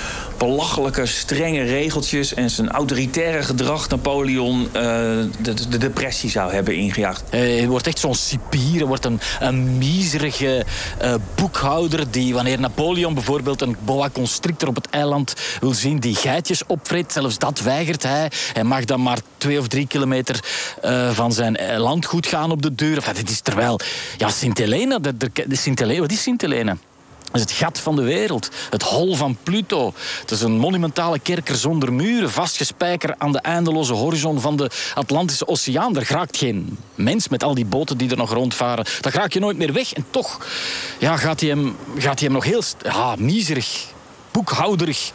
belachelijke, 0.47 1.05
strenge 1.05 1.63
regeltjes... 1.63 2.33
en 2.33 2.49
zijn 2.49 2.69
autoritaire 2.69 3.43
gedrag 3.43 3.89
Napoleon 3.89 4.61
uh, 4.61 4.71
de, 4.73 5.69
de, 5.69 5.77
depressie 5.77 6.29
zou 6.29 6.53
hebben 6.53 6.75
ingejaagd. 6.75 7.23
Hij 7.29 7.67
wordt 7.67 7.87
echt 7.87 7.99
zo'n 7.99 8.15
cipier, 8.15 8.85
wordt 8.85 9.05
een, 9.05 9.19
een 9.39 9.77
miserige 9.77 10.65
uh, 11.01 11.13
boekhouder... 11.35 12.11
die 12.11 12.33
wanneer 12.33 12.59
Napoleon 12.59 13.13
bijvoorbeeld 13.13 13.61
een 13.61 13.75
boa 13.85 14.09
constrictor 14.09 14.67
op 14.67 14.75
het 14.75 14.89
eiland 14.89 15.33
wil 15.59 15.73
zien... 15.73 15.99
die 15.99 16.15
geitjes 16.15 16.65
opvreet, 16.65 17.11
zelfs 17.11 17.37
dat 17.37 17.61
weigert 17.61 18.03
hij. 18.03 18.31
Hij 18.53 18.63
mag 18.63 18.85
dan 18.85 19.01
maar 19.01 19.19
twee 19.37 19.59
of 19.59 19.67
drie 19.67 19.87
kilometer 19.87 20.39
van 21.11 21.33
zijn 21.33 21.77
landgoed 21.77 22.27
gaan 22.27 22.51
op 22.51 22.61
de 22.61 22.75
deur. 22.75 22.95
Enfin, 22.95 23.13
dit 23.13 23.29
is 23.29 23.39
Terwijl, 23.41 23.79
ja, 24.17 24.29
Sint-Helena, 24.29 24.99
de, 24.99 25.17
de, 25.17 25.99
wat 25.99 26.11
is 26.11 26.21
Sint-Helena? 26.21 26.77
Is 27.33 27.41
het 27.41 27.51
gat 27.51 27.79
van 27.79 27.95
de 27.95 28.01
wereld. 28.01 28.49
Het 28.69 28.83
hol 28.83 29.15
van 29.15 29.37
Pluto. 29.43 29.93
Het 30.19 30.31
is 30.31 30.41
een 30.41 30.57
monumentale 30.57 31.19
kerker 31.19 31.55
zonder 31.55 31.93
muren. 31.93 32.31
Vastgespijker 32.31 33.15
aan 33.17 33.31
de 33.31 33.39
eindeloze 33.39 33.93
horizon 33.93 34.39
van 34.39 34.55
de 34.55 34.69
Atlantische 34.95 35.47
Oceaan. 35.47 35.97
Er 35.97 36.07
raakt 36.09 36.37
geen 36.37 36.77
mens 36.95 37.27
met 37.27 37.43
al 37.43 37.53
die 37.53 37.65
boten 37.65 37.97
die 37.97 38.09
er 38.09 38.17
nog 38.17 38.33
rondvaren. 38.33 38.85
Daar 39.01 39.13
raak 39.13 39.33
je 39.33 39.39
nooit 39.39 39.57
meer 39.57 39.73
weg. 39.73 39.93
En 39.93 40.05
toch 40.09 40.45
ja, 40.99 41.17
gaat 41.17 41.39
hij 41.39 41.49
hem, 41.49 41.75
gaat 41.97 42.19
hij 42.19 42.27
hem 42.27 42.33
nog 42.33 42.43
heel 42.43 42.63
ja, 42.83 43.15
miserig 43.17 43.89
boekhouderig. 44.31 45.11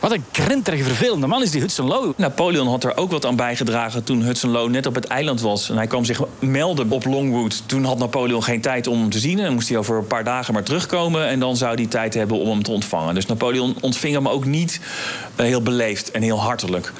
Wat 0.00 0.12
een 0.12 0.24
krenterige, 0.30 0.84
vervelende 0.84 1.26
man 1.26 1.42
is 1.42 1.50
die 1.50 1.60
Hudson 1.60 1.86
Lowe. 1.86 2.12
Napoleon 2.16 2.68
had 2.68 2.84
er 2.84 2.96
ook 2.96 3.10
wat 3.10 3.26
aan 3.26 3.36
bijgedragen 3.36 4.04
toen 4.04 4.22
Hudson 4.22 4.50
Lowe 4.50 4.70
net 4.70 4.86
op 4.86 4.94
het 4.94 5.04
eiland 5.04 5.40
was. 5.40 5.70
En 5.70 5.76
hij 5.76 5.86
kwam 5.86 6.04
zich 6.04 6.20
melden 6.38 6.90
op 6.90 7.04
Longwood. 7.04 7.62
Toen 7.66 7.84
had 7.84 7.98
Napoleon 7.98 8.42
geen 8.42 8.60
tijd 8.60 8.86
om 8.86 9.00
hem 9.00 9.10
te 9.10 9.18
zien. 9.18 9.38
En 9.38 9.52
moest 9.52 9.68
hij 9.68 9.78
over 9.78 9.96
een 9.96 10.06
paar 10.06 10.24
dagen 10.24 10.54
maar 10.54 10.62
terugkomen. 10.62 11.26
En 11.26 11.40
dan 11.40 11.56
zou 11.56 11.74
hij 11.74 11.86
tijd 11.86 12.14
hebben 12.14 12.38
om 12.38 12.48
hem 12.48 12.62
te 12.62 12.70
ontvangen. 12.70 13.14
Dus 13.14 13.26
Napoleon 13.26 13.76
ontving 13.80 14.14
hem 14.14 14.28
ook 14.28 14.44
niet 14.44 14.80
eh, 15.36 15.46
heel 15.46 15.62
beleefd 15.62 16.10
en 16.10 16.22
heel 16.22 16.40
hartelijk. 16.40 16.92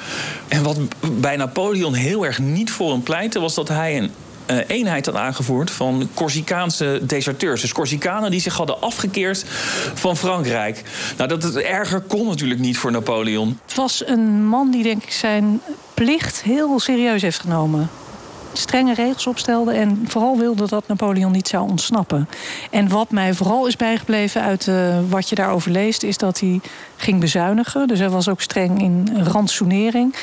En 0.48 0.62
wat 0.62 0.78
bij 1.12 1.36
Napoleon 1.36 1.94
heel 1.94 2.26
erg 2.26 2.38
niet 2.38 2.70
voor 2.70 2.90
hem 2.90 3.02
pleitte... 3.02 3.40
was 3.40 3.54
dat 3.54 3.68
hij 3.68 3.98
een 3.98 4.10
uh, 4.50 4.58
eenheid 4.66 5.06
had 5.06 5.14
aangevoerd 5.14 5.70
van 5.70 6.08
Corsicaanse 6.14 7.00
deserteurs. 7.02 7.60
Dus 7.60 7.72
Corsicanen 7.72 8.30
die 8.30 8.40
zich 8.40 8.56
hadden 8.56 8.80
afgekeerd 8.80 9.44
van 9.94 10.16
Frankrijk. 10.16 10.82
Nou, 11.16 11.28
dat 11.28 11.42
het 11.42 11.56
erger 11.56 12.00
kon 12.00 12.26
natuurlijk 12.26 12.60
niet 12.60 12.78
voor 12.78 12.90
Napoleon. 12.90 13.58
Het 13.66 13.74
was 13.74 14.06
een 14.06 14.46
man 14.46 14.70
die, 14.70 14.82
denk 14.82 15.02
ik, 15.02 15.12
zijn 15.12 15.60
plicht 15.94 16.42
heel 16.42 16.80
serieus 16.80 17.22
heeft 17.22 17.40
genomen 17.40 17.90
strenge 18.52 18.94
regels 18.94 19.26
opstelde 19.26 19.72
en 19.72 20.04
vooral 20.06 20.38
wilde 20.38 20.66
dat 20.66 20.88
Napoleon 20.88 21.32
niet 21.32 21.48
zou 21.48 21.70
ontsnappen. 21.70 22.28
En 22.70 22.88
wat 22.88 23.10
mij 23.10 23.34
vooral 23.34 23.66
is 23.66 23.76
bijgebleven 23.76 24.42
uit 24.42 24.66
uh, 24.66 24.98
wat 25.08 25.28
je 25.28 25.34
daarover 25.34 25.70
leest, 25.70 26.02
is 26.02 26.16
dat 26.16 26.40
hij 26.40 26.60
ging 26.96 27.20
bezuinigen. 27.20 27.88
Dus 27.88 27.98
hij 27.98 28.10
was 28.10 28.28
ook 28.28 28.40
streng 28.40 28.82
in 28.82 29.08
rantsoenering. 29.22 30.14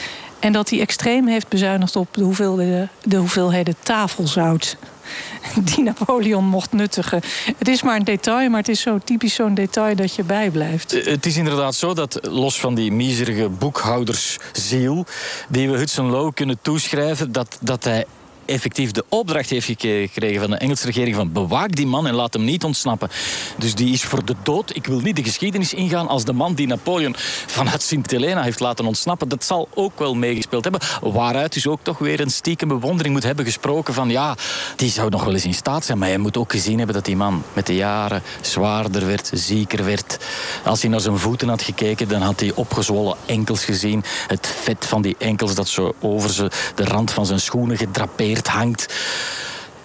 En 0.45 0.51
dat 0.51 0.69
hij 0.69 0.79
extreem 0.79 1.27
heeft 1.27 1.47
bezuinigd 1.47 1.95
op 1.95 2.07
de 2.11 2.23
hoeveelheden, 2.23 2.89
de 3.03 3.17
hoeveelheden 3.17 3.75
tafelzout 3.83 4.77
die 5.73 5.83
Napoleon 5.83 6.45
mocht 6.45 6.71
nuttigen. 6.71 7.21
Het 7.57 7.67
is 7.67 7.83
maar 7.83 7.95
een 7.95 8.03
detail, 8.03 8.49
maar 8.49 8.59
het 8.59 8.69
is 8.69 8.81
zo 8.81 8.99
typisch 9.03 9.33
zo'n 9.33 9.53
detail 9.53 9.95
dat 9.95 10.15
je 10.15 10.23
bijblijft. 10.23 10.93
Eh, 10.93 11.05
het 11.05 11.25
is 11.25 11.37
inderdaad 11.37 11.75
zo 11.75 11.93
dat, 11.93 12.19
los 12.21 12.59
van 12.59 12.75
die 12.75 12.91
miserige 12.91 13.49
boekhoudersziel... 13.49 15.05
die 15.49 15.69
we 15.69 15.77
Hudson 15.77 16.09
Lowe 16.09 16.33
kunnen 16.33 16.57
toeschrijven... 16.61 17.31
dat, 17.31 17.57
dat 17.61 17.83
hij 17.83 18.05
effectief 18.45 18.91
de 18.91 19.05
opdracht 19.09 19.49
heeft 19.49 19.65
gekregen 19.65 20.41
van 20.41 20.49
de 20.49 20.57
Engelse 20.57 20.85
regering 20.85 21.15
van 21.15 21.31
bewaak 21.31 21.75
die 21.75 21.87
man 21.87 22.07
en 22.07 22.13
laat 22.13 22.33
hem 22.33 22.43
niet 22.43 22.63
ontsnappen. 22.63 23.09
Dus 23.57 23.75
die 23.75 23.93
is 23.93 24.03
voor 24.03 24.25
de 24.25 24.35
dood. 24.43 24.75
Ik 24.75 24.85
wil 24.85 24.99
niet 24.99 25.15
de 25.15 25.23
geschiedenis 25.23 25.73
ingaan 25.73 26.07
als 26.07 26.25
de 26.25 26.33
man 26.33 26.53
die 26.53 26.67
Napoleon 26.67 27.15
vanuit 27.47 27.81
Sint-Helena 27.81 28.41
heeft 28.41 28.59
laten 28.59 28.85
ontsnappen. 28.85 29.29
Dat 29.29 29.43
zal 29.43 29.67
ook 29.73 29.99
wel 29.99 30.15
meegespeeld 30.15 30.63
hebben. 30.63 30.81
Waaruit 31.01 31.53
dus 31.53 31.67
ook 31.67 31.79
toch 31.81 31.97
weer 31.97 32.19
een 32.19 32.29
stiekem 32.29 32.67
bewondering 32.67 33.13
moet 33.13 33.23
hebben 33.23 33.45
gesproken 33.45 33.93
van 33.93 34.09
ja, 34.09 34.35
die 34.75 34.89
zou 34.89 35.09
nog 35.09 35.23
wel 35.23 35.33
eens 35.33 35.45
in 35.45 35.53
staat 35.53 35.85
zijn. 35.85 35.97
Maar 35.97 36.09
je 36.09 36.17
moet 36.17 36.37
ook 36.37 36.51
gezien 36.51 36.77
hebben 36.77 36.95
dat 36.95 37.05
die 37.05 37.15
man 37.15 37.43
met 37.53 37.65
de 37.65 37.75
jaren 37.75 38.21
zwaarder 38.41 39.05
werd, 39.05 39.29
zieker 39.33 39.85
werd. 39.85 40.17
Als 40.63 40.81
hij 40.81 40.89
naar 40.89 40.99
zijn 40.99 41.17
voeten 41.17 41.49
had 41.49 41.61
gekeken, 41.61 42.07
dan 42.07 42.21
had 42.21 42.39
hij 42.39 42.51
opgezwollen 42.55 43.17
enkels 43.25 43.65
gezien. 43.65 44.03
Het 44.27 44.47
vet 44.61 44.85
van 44.85 45.01
die 45.01 45.15
enkels 45.17 45.55
dat 45.55 45.67
zo 45.67 45.95
over 46.01 46.51
de 46.75 46.85
rand 46.85 47.11
van 47.11 47.25
zijn 47.25 47.39
schoenen 47.39 47.77
gedrapeerd 47.77 48.34
hangt. 48.43 48.93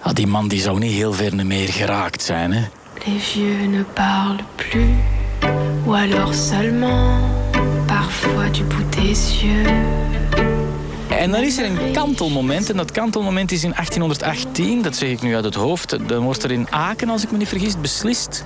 Ja, 0.04 0.12
die 0.12 0.26
man 0.26 0.48
die 0.48 0.60
zou 0.60 0.78
niet 0.78 0.92
heel 0.92 1.12
ver 1.12 1.46
meer 1.46 1.68
geraakt 1.68 2.22
zijn. 2.22 2.52
Hè? 2.52 2.62
Les 3.06 3.22
vieux 3.22 3.68
ne 3.68 3.84
parlent 3.94 4.44
plus, 4.56 4.94
ou 5.86 5.94
alors 5.94 6.34
seulement, 6.34 7.20
parfois 7.86 8.50
du 8.52 8.64
bout 8.64 8.92
des 8.92 9.40
yeux. 9.40 10.00
En 11.20 11.30
dan 11.30 11.42
is 11.42 11.58
er 11.58 11.64
een 11.64 11.92
kantelmoment. 11.92 12.70
En 12.70 12.76
dat 12.76 12.90
kantelmoment 12.90 13.52
is 13.52 13.64
in 13.64 13.72
1818, 13.72 14.82
dat 14.82 14.96
zeg 14.96 15.10
ik 15.10 15.22
nu 15.22 15.34
uit 15.34 15.44
het 15.44 15.54
hoofd. 15.54 16.08
Dan 16.08 16.22
wordt 16.22 16.42
er 16.42 16.50
in 16.50 16.66
Aken, 16.70 17.08
als 17.08 17.22
ik 17.22 17.30
me 17.30 17.38
niet 17.38 17.48
vergis, 17.48 17.80
beslist. 17.80 18.44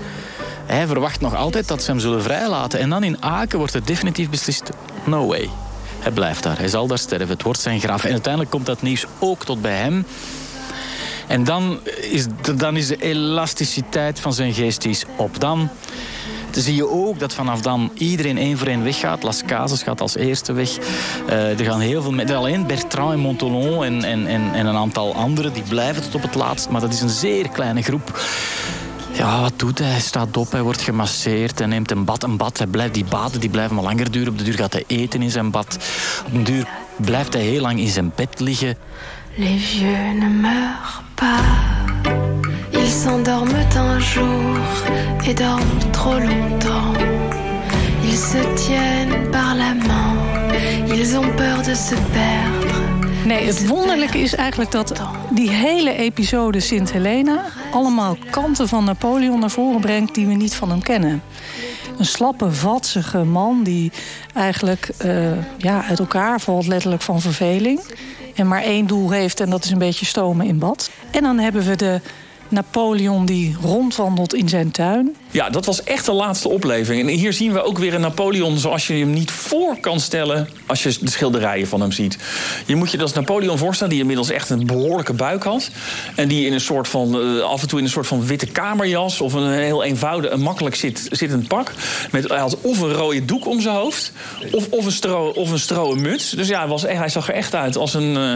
Hij 0.67 0.87
verwacht 0.87 1.21
nog 1.21 1.35
altijd 1.35 1.69
dat 1.69 1.83
ze 1.83 1.91
hem 1.91 2.01
zullen 2.01 2.23
vrijlaten. 2.23 2.81
En 2.81 2.91
dan 2.91 3.05
in 3.05 3.23
Aken 3.23 3.59
wordt 3.59 3.75
er 3.75 3.85
definitief 3.85 4.31
beslist: 4.31 4.71
no 5.05 5.27
way. 5.27 5.51
Hij 6.05 6.13
blijft 6.13 6.43
daar. 6.43 6.59
Hij 6.59 6.69
zal 6.69 6.87
daar 6.87 6.99
sterven. 6.99 7.29
Het 7.29 7.43
wordt 7.43 7.61
zijn 7.61 7.81
graf. 7.81 8.05
En 8.05 8.11
uiteindelijk 8.11 8.53
komt 8.53 8.67
dat 8.67 8.83
nieuws 8.83 9.07
ook 9.19 9.45
tot 9.45 9.63
bij 9.63 9.77
hem. 9.77 10.07
En 11.27 11.45
dan 11.45 11.79
is, 12.11 12.27
de, 12.43 12.55
dan 12.55 12.77
is 12.77 12.87
de 12.87 12.97
elasticiteit 12.97 14.21
van 14.21 14.33
zijn 14.33 14.55
geest 14.55 14.85
is 14.85 15.05
op. 15.17 15.41
Dan 15.41 15.69
zie 16.51 16.75
je 16.75 16.89
ook 16.89 17.19
dat 17.19 17.35
vanaf 17.35 17.61
dan 17.61 17.91
iedereen 17.95 18.39
één 18.39 18.59
voor 18.59 18.67
één 18.67 18.85
weggaat. 18.85 19.23
Las 19.23 19.43
Casas 19.47 19.83
gaat 19.83 20.01
als 20.01 20.17
eerste 20.17 20.53
weg. 20.53 20.71
Uh, 21.29 21.59
er 21.59 21.65
gaan 21.65 21.81
heel 21.81 22.03
veel 22.03 22.13
mensen. 22.13 22.37
Alleen 22.37 22.67
Bertrand 22.67 23.13
en 23.13 23.19
Montolon 23.19 23.85
en, 23.85 24.05
en, 24.05 24.27
en, 24.27 24.55
en 24.55 24.67
een 24.67 24.77
aantal 24.77 25.15
anderen 25.15 25.53
die 25.53 25.63
blijven 25.63 26.03
tot 26.03 26.15
op 26.15 26.23
het 26.23 26.35
laatst. 26.35 26.69
Maar 26.69 26.81
dat 26.81 26.93
is 26.93 27.01
een 27.01 27.09
zeer 27.09 27.49
kleine 27.49 27.83
groep. 27.83 28.21
Ja, 29.15 29.41
wat 29.41 29.53
doet 29.57 29.79
hij? 29.79 29.89
Hij 29.89 30.01
staat 30.01 30.37
op, 30.37 30.53
hij 30.53 30.63
wordt 30.63 30.83
gemasseerd, 30.83 31.59
hij 31.59 31.69
neemt 31.69 31.91
een 31.91 32.05
bad. 32.05 32.23
Een 32.23 32.37
bad, 32.37 32.59
hij 32.59 32.67
blijft, 32.67 32.95
die 32.95 33.05
baden 33.05 33.41
die 33.41 33.51
blijven 33.51 33.75
maar 33.75 33.85
langer 33.85 34.11
duren. 34.11 34.33
Op 34.33 34.39
de 34.39 34.45
duur 34.45 34.55
gaat 34.55 34.73
hij 34.73 34.85
eten 34.87 35.23
in 35.23 35.31
zijn 35.31 35.51
bad. 35.51 35.79
Op 36.27 36.33
de 36.33 36.43
duur 36.43 36.67
blijft 36.97 37.33
hij 37.33 37.43
heel 37.43 37.61
lang 37.61 37.79
in 37.79 37.89
zijn 37.89 38.13
bed 38.15 38.41
liggen. 38.41 38.77
Les 39.37 39.61
vieux 39.65 40.15
ne 40.19 40.29
meurent 40.29 41.03
pas. 41.15 41.41
Ils 42.71 43.03
s'endorment 43.03 43.77
un 43.77 43.99
jour 43.99 44.59
et 45.27 45.37
dorment 45.37 45.93
trop 45.93 46.21
longtemps. 46.21 46.97
Ils 48.03 48.31
se 48.31 48.53
tiennent 48.55 49.31
par 49.31 49.57
la 49.57 49.75
main. 49.75 50.17
Ils 50.87 51.17
ont 51.17 51.35
peur 51.37 51.63
de 51.63 51.75
se 51.75 51.97
perdre. 52.13 52.64
Nee, 53.35 53.47
het 53.47 53.67
wonderlijke 53.67 54.19
is 54.19 54.35
eigenlijk 54.35 54.71
dat 54.71 55.03
die 55.31 55.51
hele 55.51 55.97
episode 55.97 56.61
Sint 56.61 56.93
Helena... 56.93 57.45
allemaal 57.71 58.17
kanten 58.31 58.69
van 58.69 58.85
Napoleon 58.85 59.41
naar 59.41 59.51
voren 59.51 59.81
brengt 59.81 60.15
die 60.15 60.27
we 60.27 60.35
niet 60.35 60.55
van 60.55 60.71
hem 60.71 60.83
kennen. 60.83 61.23
Een 61.99 62.05
slappe, 62.05 62.53
vatsige 62.53 63.25
man 63.25 63.63
die 63.63 63.93
eigenlijk 64.35 64.91
uh, 65.05 65.59
ja, 65.59 65.85
uit 65.85 65.99
elkaar 65.99 66.41
valt, 66.41 66.67
letterlijk 66.67 67.03
van 67.03 67.21
verveling. 67.21 67.81
En 68.35 68.49
maar 68.49 68.63
één 68.63 68.87
doel 68.87 69.11
heeft 69.11 69.41
en 69.41 69.51
dat 69.51 69.65
is 69.65 69.71
een 69.71 69.79
beetje 69.79 70.07
stomen 70.07 70.47
in 70.47 70.59
bad. 70.59 70.91
En 71.11 71.23
dan 71.23 71.39
hebben 71.39 71.63
we 71.63 71.77
de 71.77 72.01
Napoleon 72.49 73.27
die 73.27 73.57
rondwandelt 73.63 74.35
in 74.35 74.49
zijn 74.49 74.71
tuin. 74.71 75.17
Ja, 75.31 75.51
dat 75.51 75.65
was 75.65 75.85
echt 75.85 76.07
de 76.07 76.13
laatste 76.13 76.49
opleving. 76.49 77.01
En 77.01 77.09
hier 77.09 77.33
zien 77.33 77.53
we 77.53 77.63
ook 77.63 77.79
weer 77.79 77.95
een 77.95 78.01
Napoleon 78.01 78.59
zoals 78.59 78.87
je 78.87 78.95
hem 78.95 79.13
niet 79.13 79.31
voor 79.31 79.77
kan 79.81 80.01
stellen 80.01 80.49
als 80.67 80.83
je 80.83 80.97
de 81.01 81.11
schilderijen 81.11 81.67
van 81.67 81.81
hem 81.81 81.93
ziet. 81.93 82.19
Je 82.67 82.77
moet 82.77 82.91
je 82.91 82.97
dat 82.97 83.07
als 83.07 83.15
Napoleon 83.15 83.59
voorstellen 83.59 83.93
die 83.93 84.01
inmiddels 84.01 84.31
echt 84.31 84.51
een 84.51 84.67
behoorlijke 84.67 85.13
buik 85.13 85.43
had. 85.43 85.71
En 86.15 86.29
die 86.29 86.47
in 86.47 86.53
een 86.53 86.61
soort 86.61 86.89
van, 86.89 87.21
uh, 87.21 87.43
af 87.43 87.63
en 87.63 87.69
toe 87.69 87.79
in 87.79 87.85
een 87.85 87.91
soort 87.91 88.07
van 88.07 88.27
witte 88.27 88.47
kamerjas 88.47 89.21
of 89.21 89.33
een 89.33 89.51
heel 89.51 89.85
eenvoudig, 89.85 90.31
een 90.31 90.41
makkelijk 90.41 90.75
zit, 90.75 91.09
zittend 91.11 91.49
pak. 91.49 91.73
Met, 92.11 92.29
hij 92.29 92.39
had 92.39 92.61
of 92.61 92.81
een 92.81 92.93
rode 92.93 93.25
doek 93.25 93.47
om 93.47 93.61
zijn 93.61 93.75
hoofd 93.75 94.13
of, 94.53 94.67
of, 94.71 94.85
een, 94.85 94.93
stro, 94.93 95.29
of 95.29 95.51
een 95.51 95.59
stroen 95.59 96.01
muts. 96.01 96.31
Dus 96.31 96.49
ja, 96.49 96.59
hij, 96.59 96.69
was, 96.69 96.83
hij 96.83 97.09
zag 97.09 97.29
er 97.29 97.35
echt 97.35 97.55
uit 97.55 97.77
als 97.77 97.95
een, 97.95 98.15
uh, 98.15 98.33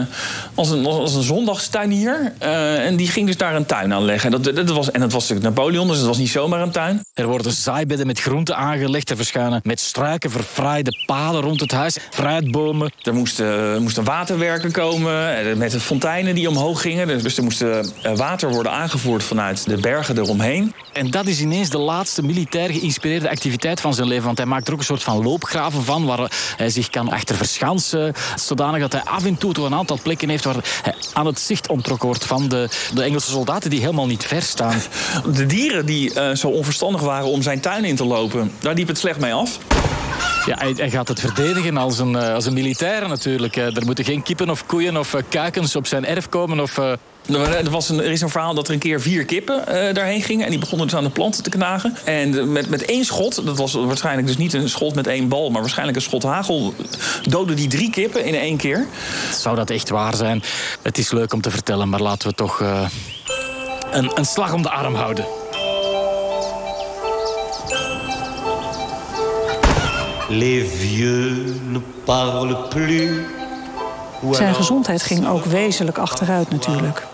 als 0.55 0.69
een, 0.69 0.85
als 0.85 1.15
een 1.15 1.23
zondagstuinier. 1.23 2.33
Uh, 2.43 2.85
en 2.85 2.95
die 2.95 3.07
ging 3.07 3.25
dus 3.25 3.37
daar 3.37 3.55
een 3.55 3.65
tuin 3.65 3.93
aan 3.93 4.05
aanleggen. 4.09 4.33
En 4.33 4.55
dat, 4.55 4.67
dat 4.67 4.75
was, 4.75 4.91
en 4.91 4.99
dat 4.99 5.11
was 5.11 5.29
natuurlijk 5.29 5.55
Napoleon, 5.55 5.87
dus 5.87 5.97
het 5.97 6.05
was 6.05 6.17
niet 6.17 6.29
zomaar 6.29 6.61
een 6.61 6.71
tuin. 6.71 7.05
Er 7.13 7.27
worden 7.27 7.51
zaaibedden 7.51 8.07
met 8.07 8.19
groenten 8.19 8.55
aangelegd. 8.55 9.09
Er 9.09 9.15
verschijnen 9.15 9.59
met 9.63 9.79
struiken 9.79 10.31
verfraaide 10.31 11.03
paden 11.05 11.41
rond 11.41 11.59
het 11.59 11.71
huis. 11.71 11.97
Fruitbomen. 12.09 12.91
Er 13.01 13.13
moesten, 13.13 13.81
moesten 13.81 14.03
waterwerken 14.03 14.71
komen 14.71 15.37
eh, 15.37 15.55
met 15.55 15.71
de 15.71 15.79
fonteinen 15.79 16.35
die 16.35 16.49
omhoog 16.49 16.81
gingen. 16.81 17.23
Dus 17.23 17.37
er 17.37 17.43
moest 17.43 17.61
eh, 17.61 17.79
water 18.15 18.49
worden 18.49 18.71
aangevoerd 18.71 19.23
vanuit 19.23 19.65
de 19.65 19.77
bergen 19.77 20.17
eromheen. 20.17 20.73
En 20.93 21.11
dat 21.11 21.27
is 21.27 21.41
ineens 21.41 21.69
de 21.69 21.77
laatste 21.77 22.23
militair 22.23 22.69
geïnspireerde 22.69 23.29
activiteit 23.29 23.81
van 23.81 23.93
zijn 23.93 24.07
leven. 24.07 24.25
Want 24.25 24.37
hij 24.37 24.47
maakt 24.47 24.67
er 24.67 24.73
ook 24.73 24.79
een 24.79 24.85
soort 24.85 25.03
van 25.03 25.23
loopgraven 25.23 25.83
van... 25.83 26.05
waar 26.05 26.31
hij 26.57 26.69
zich 26.69 26.89
kan 26.89 27.09
achter 27.09 27.35
verschansen. 27.35 28.13
Zodanig 28.35 28.81
dat 28.81 28.91
hij 28.91 29.01
af 29.03 29.25
en 29.25 29.37
toe 29.37 29.53
toch 29.53 29.65
een 29.65 29.73
aantal 29.73 29.99
plekken 30.03 30.29
heeft... 30.29 30.43
waar 30.43 30.55
hij 30.83 30.95
aan 31.13 31.25
het 31.25 31.39
zicht 31.39 31.69
ontrokken 31.69 32.07
wordt 32.07 32.25
van 32.25 32.49
de, 32.49 32.69
de 32.93 33.03
Engelse 33.03 33.29
soldaten... 33.29 33.69
die 33.69 33.81
helemaal 33.89 34.09
niet 34.09 34.25
ver 34.25 34.41
staan. 34.41 34.81
De 35.33 35.45
dieren 35.45 35.85
die 35.85 36.13
uh, 36.13 36.35
zo 36.35 36.47
onverstandig 36.47 37.01
waren 37.01 37.27
om 37.27 37.41
zijn 37.41 37.59
tuin 37.59 37.85
in 37.85 37.95
te 37.95 38.05
lopen... 38.05 38.51
daar 38.59 38.73
liep 38.73 38.87
het 38.87 38.97
slecht 38.97 39.19
mee 39.19 39.33
af. 39.33 39.57
Ja, 40.45 40.55
hij, 40.57 40.73
hij, 40.75 40.89
gaat 40.89 41.07
het 41.07 41.19
verdedigen 41.19 41.77
als 41.77 41.99
een, 41.99 42.15
als 42.15 42.45
een 42.45 42.53
militair 42.53 43.07
natuurlijk. 43.07 43.55
Er 43.55 43.85
moeten 43.85 44.05
geen 44.05 44.23
kippen 44.23 44.49
of 44.49 44.65
koeien 44.65 44.97
of 44.97 45.15
kuikens 45.29 45.75
op 45.75 45.87
zijn 45.87 46.05
erf 46.05 46.29
komen... 46.29 46.59
of 46.59 46.77
er, 46.77 47.69
was 47.69 47.89
een, 47.89 47.99
er 47.99 48.11
is 48.11 48.21
een 48.21 48.29
verhaal 48.29 48.53
dat 48.53 48.67
er 48.67 48.73
een 48.73 48.79
keer 48.79 49.01
vier 49.01 49.25
kippen 49.25 49.63
uh, 49.67 49.93
daarheen 49.93 50.21
gingen. 50.21 50.45
En 50.45 50.49
die 50.49 50.59
begonnen 50.59 50.87
dus 50.87 50.95
aan 50.95 51.03
de 51.03 51.09
planten 51.09 51.43
te 51.43 51.49
knagen. 51.49 51.95
En 52.05 52.51
met, 52.51 52.69
met 52.69 52.85
één 52.85 53.05
schot, 53.05 53.45
dat 53.45 53.57
was 53.57 53.73
waarschijnlijk 53.73 54.27
dus 54.27 54.37
niet 54.37 54.53
een 54.53 54.69
schot 54.69 54.95
met 54.95 55.07
één 55.07 55.27
bal... 55.27 55.49
maar 55.49 55.61
waarschijnlijk 55.61 55.97
een 55.97 56.03
schot 56.03 56.23
hagel, 56.23 56.73
doden 57.23 57.55
die 57.55 57.67
drie 57.67 57.89
kippen 57.89 58.25
in 58.25 58.35
één 58.35 58.57
keer. 58.57 58.87
Zou 59.33 59.55
dat 59.55 59.69
echt 59.69 59.89
waar 59.89 60.15
zijn? 60.15 60.43
Het 60.81 60.97
is 60.97 61.11
leuk 61.11 61.33
om 61.33 61.41
te 61.41 61.51
vertellen, 61.51 61.89
maar 61.89 62.01
laten 62.01 62.29
we 62.29 62.35
toch 62.35 62.59
uh, 62.59 62.85
een, 63.91 64.11
een 64.15 64.25
slag 64.25 64.53
om 64.53 64.61
de 64.61 64.69
arm 64.69 64.95
houden. 64.95 65.25
Les 70.29 70.63
vieux 70.75 71.59
ne 71.71 71.79
parlent 72.05 72.69
plus 72.69 73.37
zijn 74.31 74.55
gezondheid 74.55 75.01
ging 75.01 75.27
ook 75.27 75.45
wezenlijk 75.45 75.97
achteruit 75.97 76.49
natuurlijk. 76.49 77.07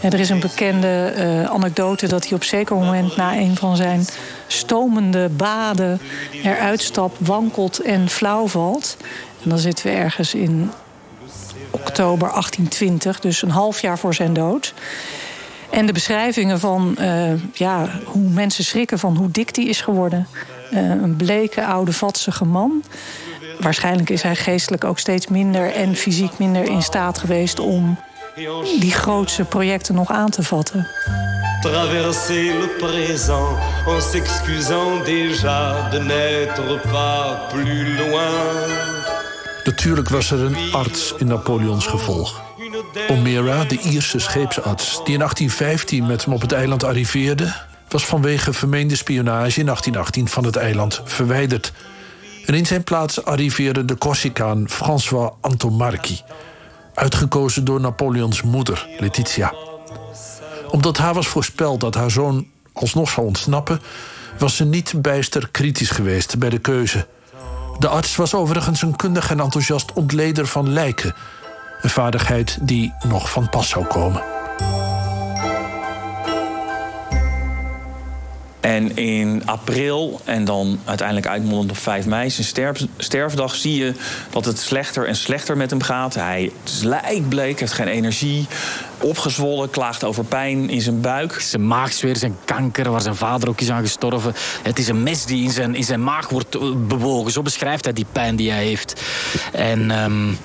er 0.00 0.20
is 0.20 0.28
een 0.28 0.40
bekende 0.40 1.14
uh, 1.16 1.50
anekdote 1.50 2.08
dat 2.08 2.24
hij 2.24 2.32
op 2.32 2.44
zeker 2.44 2.76
moment 2.76 3.16
na 3.16 3.36
een 3.36 3.56
van 3.56 3.76
zijn 3.76 4.06
stomende 4.46 5.28
baden 5.28 6.00
eruit 6.42 6.82
stapt, 6.82 7.16
wankelt 7.18 7.78
en 7.78 8.08
flauw 8.08 8.46
valt. 8.46 8.96
En 9.42 9.48
dan 9.48 9.58
zitten 9.58 9.86
we 9.86 9.92
ergens 9.92 10.34
in 10.34 10.70
oktober 11.70 12.28
1820, 12.28 13.20
dus 13.20 13.42
een 13.42 13.50
half 13.50 13.80
jaar 13.80 13.98
voor 13.98 14.14
zijn 14.14 14.32
dood. 14.32 14.74
En 15.70 15.86
de 15.86 15.92
beschrijvingen 15.92 16.60
van 16.60 16.96
uh, 17.00 17.32
ja, 17.52 17.88
hoe 18.04 18.28
mensen 18.28 18.64
schrikken 18.64 18.98
van 18.98 19.16
hoe 19.16 19.30
dik 19.30 19.54
die 19.54 19.68
is 19.68 19.80
geworden. 19.80 20.26
Uh, 20.72 20.80
een 20.80 21.16
bleke, 21.16 21.64
oude, 21.64 21.92
vatsige 21.92 22.44
man. 22.44 22.82
Waarschijnlijk 23.60 24.10
is 24.10 24.22
hij 24.22 24.36
geestelijk 24.36 24.84
ook 24.84 24.98
steeds 24.98 25.26
minder 25.26 25.72
en 25.72 25.96
fysiek 25.96 26.38
minder 26.38 26.64
in 26.64 26.82
staat 26.82 27.18
geweest 27.18 27.58
om 27.58 27.98
die 28.80 28.92
grootste 28.92 29.44
projecten 29.44 29.94
nog 29.94 30.10
aan 30.10 30.30
te 30.30 30.42
vatten. 30.42 30.88
Traverser 31.60 32.54
le 32.60 32.68
présent 32.78 33.58
en 33.86 34.02
s'excusant 34.02 35.04
déjà 35.04 35.90
de 35.90 35.98
n'être 35.98 36.80
pas 36.90 37.52
plus 37.52 37.98
loin. 37.98 38.74
Natuurlijk 39.64 40.08
was 40.08 40.30
er 40.30 40.40
een 40.40 40.56
arts 40.72 41.14
in 41.18 41.26
Napoleons 41.26 41.86
gevolg. 41.86 42.42
O'Meara, 43.08 43.64
de 43.64 43.78
Ierse 43.78 44.18
scheepsarts, 44.18 45.00
die 45.04 45.12
in 45.12 45.18
1815 45.18 46.06
met 46.06 46.24
hem 46.24 46.34
op 46.34 46.40
het 46.40 46.52
eiland 46.52 46.84
arriveerde, 46.84 47.54
was 47.88 48.06
vanwege 48.06 48.52
vermeende 48.52 48.96
spionage 48.96 49.60
in 49.60 49.66
1818 49.66 50.28
van 50.28 50.44
het 50.44 50.56
eiland 50.56 51.02
verwijderd. 51.04 51.72
En 52.46 52.54
in 52.54 52.66
zijn 52.66 52.84
plaats 52.84 53.24
arriveerde 53.24 53.84
de 53.84 53.98
Corsicaan 53.98 54.68
François 54.68 55.30
Antomarchi, 55.40 56.20
uitgekozen 56.94 57.64
door 57.64 57.80
Napoleons 57.80 58.42
moeder, 58.42 58.86
Letitia. 58.98 59.54
Omdat 60.70 60.96
haar 60.96 61.14
was 61.14 61.26
voorspeld 61.26 61.80
dat 61.80 61.94
haar 61.94 62.10
zoon 62.10 62.46
alsnog 62.72 63.10
zou 63.10 63.26
ontsnappen, 63.26 63.80
was 64.38 64.56
ze 64.56 64.64
niet 64.64 65.02
bijster 65.02 65.48
kritisch 65.50 65.90
geweest 65.90 66.38
bij 66.38 66.50
de 66.50 66.58
keuze. 66.58 67.06
De 67.78 67.88
arts 67.88 68.16
was 68.16 68.34
overigens 68.34 68.82
een 68.82 68.96
kundig 68.96 69.30
en 69.30 69.40
enthousiast 69.40 69.92
ontleder 69.92 70.46
van 70.46 70.72
lijken, 70.72 71.14
een 71.80 71.90
vaardigheid 71.90 72.58
die 72.60 72.94
nog 73.08 73.30
van 73.30 73.48
pas 73.48 73.68
zou 73.68 73.84
komen. 73.84 74.22
En 78.66 78.96
in 78.96 79.42
april 79.44 80.20
en 80.24 80.44
dan 80.44 80.80
uiteindelijk 80.84 81.26
uitmondend 81.26 81.70
op 81.70 81.76
5 81.76 82.06
mei, 82.06 82.30
zijn 82.30 82.46
sterf, 82.46 82.84
sterfdag, 82.96 83.54
zie 83.54 83.84
je 83.84 83.92
dat 84.30 84.44
het 84.44 84.58
slechter 84.58 85.06
en 85.06 85.16
slechter 85.16 85.56
met 85.56 85.70
hem 85.70 85.82
gaat. 85.82 86.14
Hij 86.14 86.52
is 86.64 86.82
lijkbleek, 86.82 87.60
heeft 87.60 87.72
geen 87.72 87.88
energie, 87.88 88.46
opgezwollen, 89.00 89.70
klaagt 89.70 90.04
over 90.04 90.24
pijn 90.24 90.70
in 90.70 90.80
zijn 90.80 91.00
buik. 91.00 91.40
Zijn 91.40 91.66
maagzweer, 91.66 92.16
zijn 92.16 92.36
kanker, 92.44 92.90
waar 92.90 93.00
zijn 93.00 93.16
vader 93.16 93.48
ook 93.48 93.60
is 93.60 93.70
aan 93.70 93.82
gestorven. 93.82 94.34
Het 94.62 94.78
is 94.78 94.88
een 94.88 95.02
mes 95.02 95.24
die 95.24 95.44
in 95.44 95.50
zijn, 95.50 95.74
in 95.74 95.84
zijn 95.84 96.04
maag 96.04 96.28
wordt 96.28 96.54
eh, 96.54 96.62
bewogen. 96.76 97.32
Zo 97.32 97.42
beschrijft 97.42 97.84
hij 97.84 97.94
die 97.94 98.06
pijn 98.12 98.36
die 98.36 98.50
hij 98.50 98.64
heeft. 98.64 99.02
En... 99.52 99.90
Um 99.90 100.38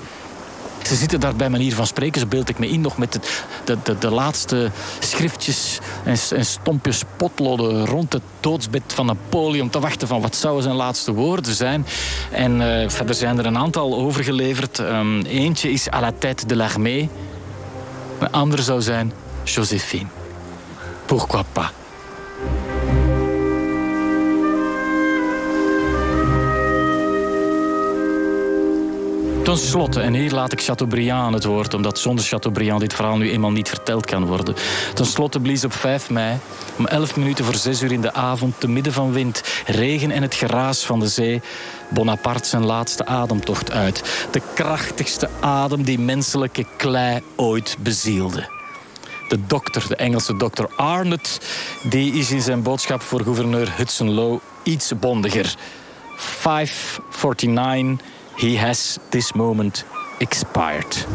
ze 0.82 0.94
zitten 0.94 1.20
daar 1.20 1.36
bij 1.36 1.50
manier 1.50 1.74
van 1.74 1.86
spreken, 1.86 2.20
zo 2.20 2.26
beeld 2.26 2.48
ik 2.48 2.58
me 2.58 2.68
in, 2.68 2.80
nog 2.80 2.98
met 2.98 3.20
de, 3.64 3.78
de, 3.82 3.98
de 3.98 4.10
laatste 4.10 4.70
schriftjes 4.98 5.78
en, 6.04 6.44
stompjes 6.44 7.02
potloden 7.16 7.86
rond 7.86 8.12
het 8.12 8.22
doodsbed 8.40 8.82
van 8.86 9.06
Napoleon 9.06 9.70
te 9.70 9.80
wachten 9.80 10.08
van 10.08 10.20
wat 10.20 10.36
zouden 10.36 10.62
zijn 10.62 10.74
laatste 10.74 11.12
woorden 11.12 11.54
zijn. 11.54 11.86
En 12.30 12.60
uh, 12.60 12.88
verder 12.88 13.14
zijn 13.14 13.38
er 13.38 13.46
een 13.46 13.58
aantal 13.58 13.94
overgeleverd. 13.94 14.78
Um, 14.78 15.22
eentje 15.22 15.70
is 15.70 15.90
à 15.90 16.00
la 16.00 16.12
tête 16.18 16.46
de 16.46 16.56
l'armée. 16.56 17.08
Een 18.18 18.30
andere 18.30 18.62
zou 18.62 18.82
zijn 18.82 19.12
Joséphine. 19.44 20.08
Pourquoi 21.06 21.44
pas? 21.52 21.70
Ten 29.52 29.60
slotte, 29.60 30.00
en 30.00 30.14
hier 30.14 30.30
laat 30.30 30.52
ik 30.52 30.60
Chateaubriand 30.60 31.34
het 31.34 31.44
woord, 31.44 31.74
omdat 31.74 31.98
zonder 31.98 32.24
Chateaubriand 32.24 32.80
dit 32.80 32.94
verhaal 32.94 33.16
nu 33.16 33.30
eenmaal 33.30 33.50
niet 33.50 33.68
verteld 33.68 34.06
kan 34.06 34.26
worden. 34.26 34.54
Ten 34.94 35.06
slotte 35.06 35.40
blies 35.40 35.64
op 35.64 35.72
5 35.72 36.10
mei, 36.10 36.38
om 36.78 36.86
11 36.86 37.16
minuten 37.16 37.44
voor 37.44 37.54
6 37.54 37.82
uur 37.82 37.92
in 37.92 38.00
de 38.00 38.12
avond, 38.12 38.60
te 38.60 38.68
midden 38.68 38.92
van 38.92 39.12
wind, 39.12 39.42
regen 39.66 40.10
en 40.10 40.22
het 40.22 40.34
geraas 40.34 40.84
van 40.84 41.00
de 41.00 41.08
zee, 41.08 41.40
Bonaparte 41.88 42.48
zijn 42.48 42.64
laatste 42.64 43.06
ademtocht 43.06 43.70
uit. 43.70 44.26
De 44.30 44.42
krachtigste 44.54 45.28
adem 45.40 45.82
die 45.82 45.98
menselijke 45.98 46.66
klei 46.76 47.22
ooit 47.36 47.76
bezielde. 47.80 48.48
De 49.28 49.46
dokter, 49.46 49.84
de 49.88 49.96
Engelse 49.96 50.36
dokter 50.36 50.68
Arnott, 50.76 51.40
die 51.82 52.12
is 52.12 52.30
in 52.30 52.42
zijn 52.42 52.62
boodschap 52.62 53.00
voor 53.02 53.20
gouverneur 53.20 53.72
Hudson 53.76 54.10
Lowe 54.10 54.40
iets 54.62 54.92
bondiger. 54.98 55.54
549 56.16 58.10
He 58.36 58.58
has 58.58 58.98
this 59.08 59.32
moment 59.32 59.84
expired. 60.18 61.06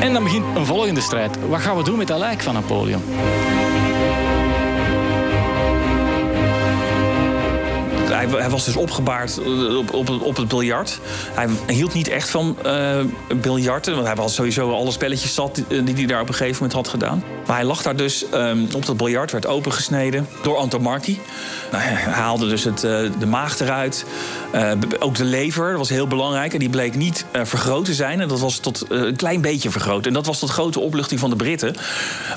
En 0.00 0.12
dan 0.12 0.22
begint 0.22 0.44
een 0.56 0.66
volgende 0.66 1.00
strijd. 1.00 1.48
Wat 1.48 1.60
gaan 1.60 1.76
we 1.76 1.82
doen 1.82 1.98
met 1.98 2.06
dat 2.06 2.18
lijk 2.18 2.40
van 2.40 2.54
Napoleon? 2.54 3.02
Hij, 8.18 8.50
was 8.50 8.64
dus 8.64 8.76
opgebaard 8.76 9.38
eh, 9.38 9.76
op, 9.76 9.92
op, 9.92 10.20
op 10.22 10.36
het 10.36 10.48
biljart. 10.48 11.00
Hij 11.34 11.48
hield 11.66 11.94
niet 11.94 12.08
echt 12.08 12.30
van 12.30 12.56
uh, 12.66 12.98
biljarten. 13.40 13.94
Want 13.94 14.06
hij 14.06 14.16
was 14.16 14.34
sowieso 14.34 14.70
alle 14.70 14.90
spelletjes 14.90 15.34
zat 15.34 15.54
die, 15.54 15.82
die 15.82 15.94
hij 15.94 16.06
daar 16.06 16.20
op 16.20 16.28
een 16.28 16.34
gegeven 16.34 16.54
moment 16.54 16.72
had 16.72 16.88
gedaan. 16.88 17.24
Maar 17.46 17.56
hij 17.56 17.64
lag 17.64 17.82
daar 17.82 17.96
dus 17.96 18.24
um, 18.34 18.68
op 18.74 18.86
dat 18.86 18.96
biljart, 18.96 19.32
werd 19.32 19.46
opengesneden 19.46 20.28
door 20.42 20.56
Anton 20.56 20.82
Marchi. 20.82 21.20
Nou, 21.70 21.82
hij 21.82 22.12
haalde 22.12 22.48
dus 22.48 22.64
het, 22.64 22.80
de 22.80 23.26
maag 23.26 23.60
eruit. 23.60 24.04
Ook 24.98 25.14
de 25.14 25.24
lever, 25.24 25.68
dat 25.68 25.78
was 25.78 25.88
heel 25.88 26.06
belangrijk. 26.06 26.52
En 26.52 26.58
die 26.58 26.68
bleek 26.68 26.94
niet 26.94 27.24
vergroot 27.42 27.84
te 27.84 27.94
zijn. 27.94 28.20
En 28.20 28.28
dat 28.28 28.40
was 28.40 28.58
tot 28.58 28.84
een 28.88 29.16
klein 29.16 29.40
beetje 29.40 29.70
vergroot. 29.70 30.06
En 30.06 30.12
dat 30.12 30.26
was 30.26 30.38
tot 30.38 30.50
grote 30.50 30.80
opluchting 30.80 31.20
van 31.20 31.30
de 31.30 31.36
Britten. 31.36 31.74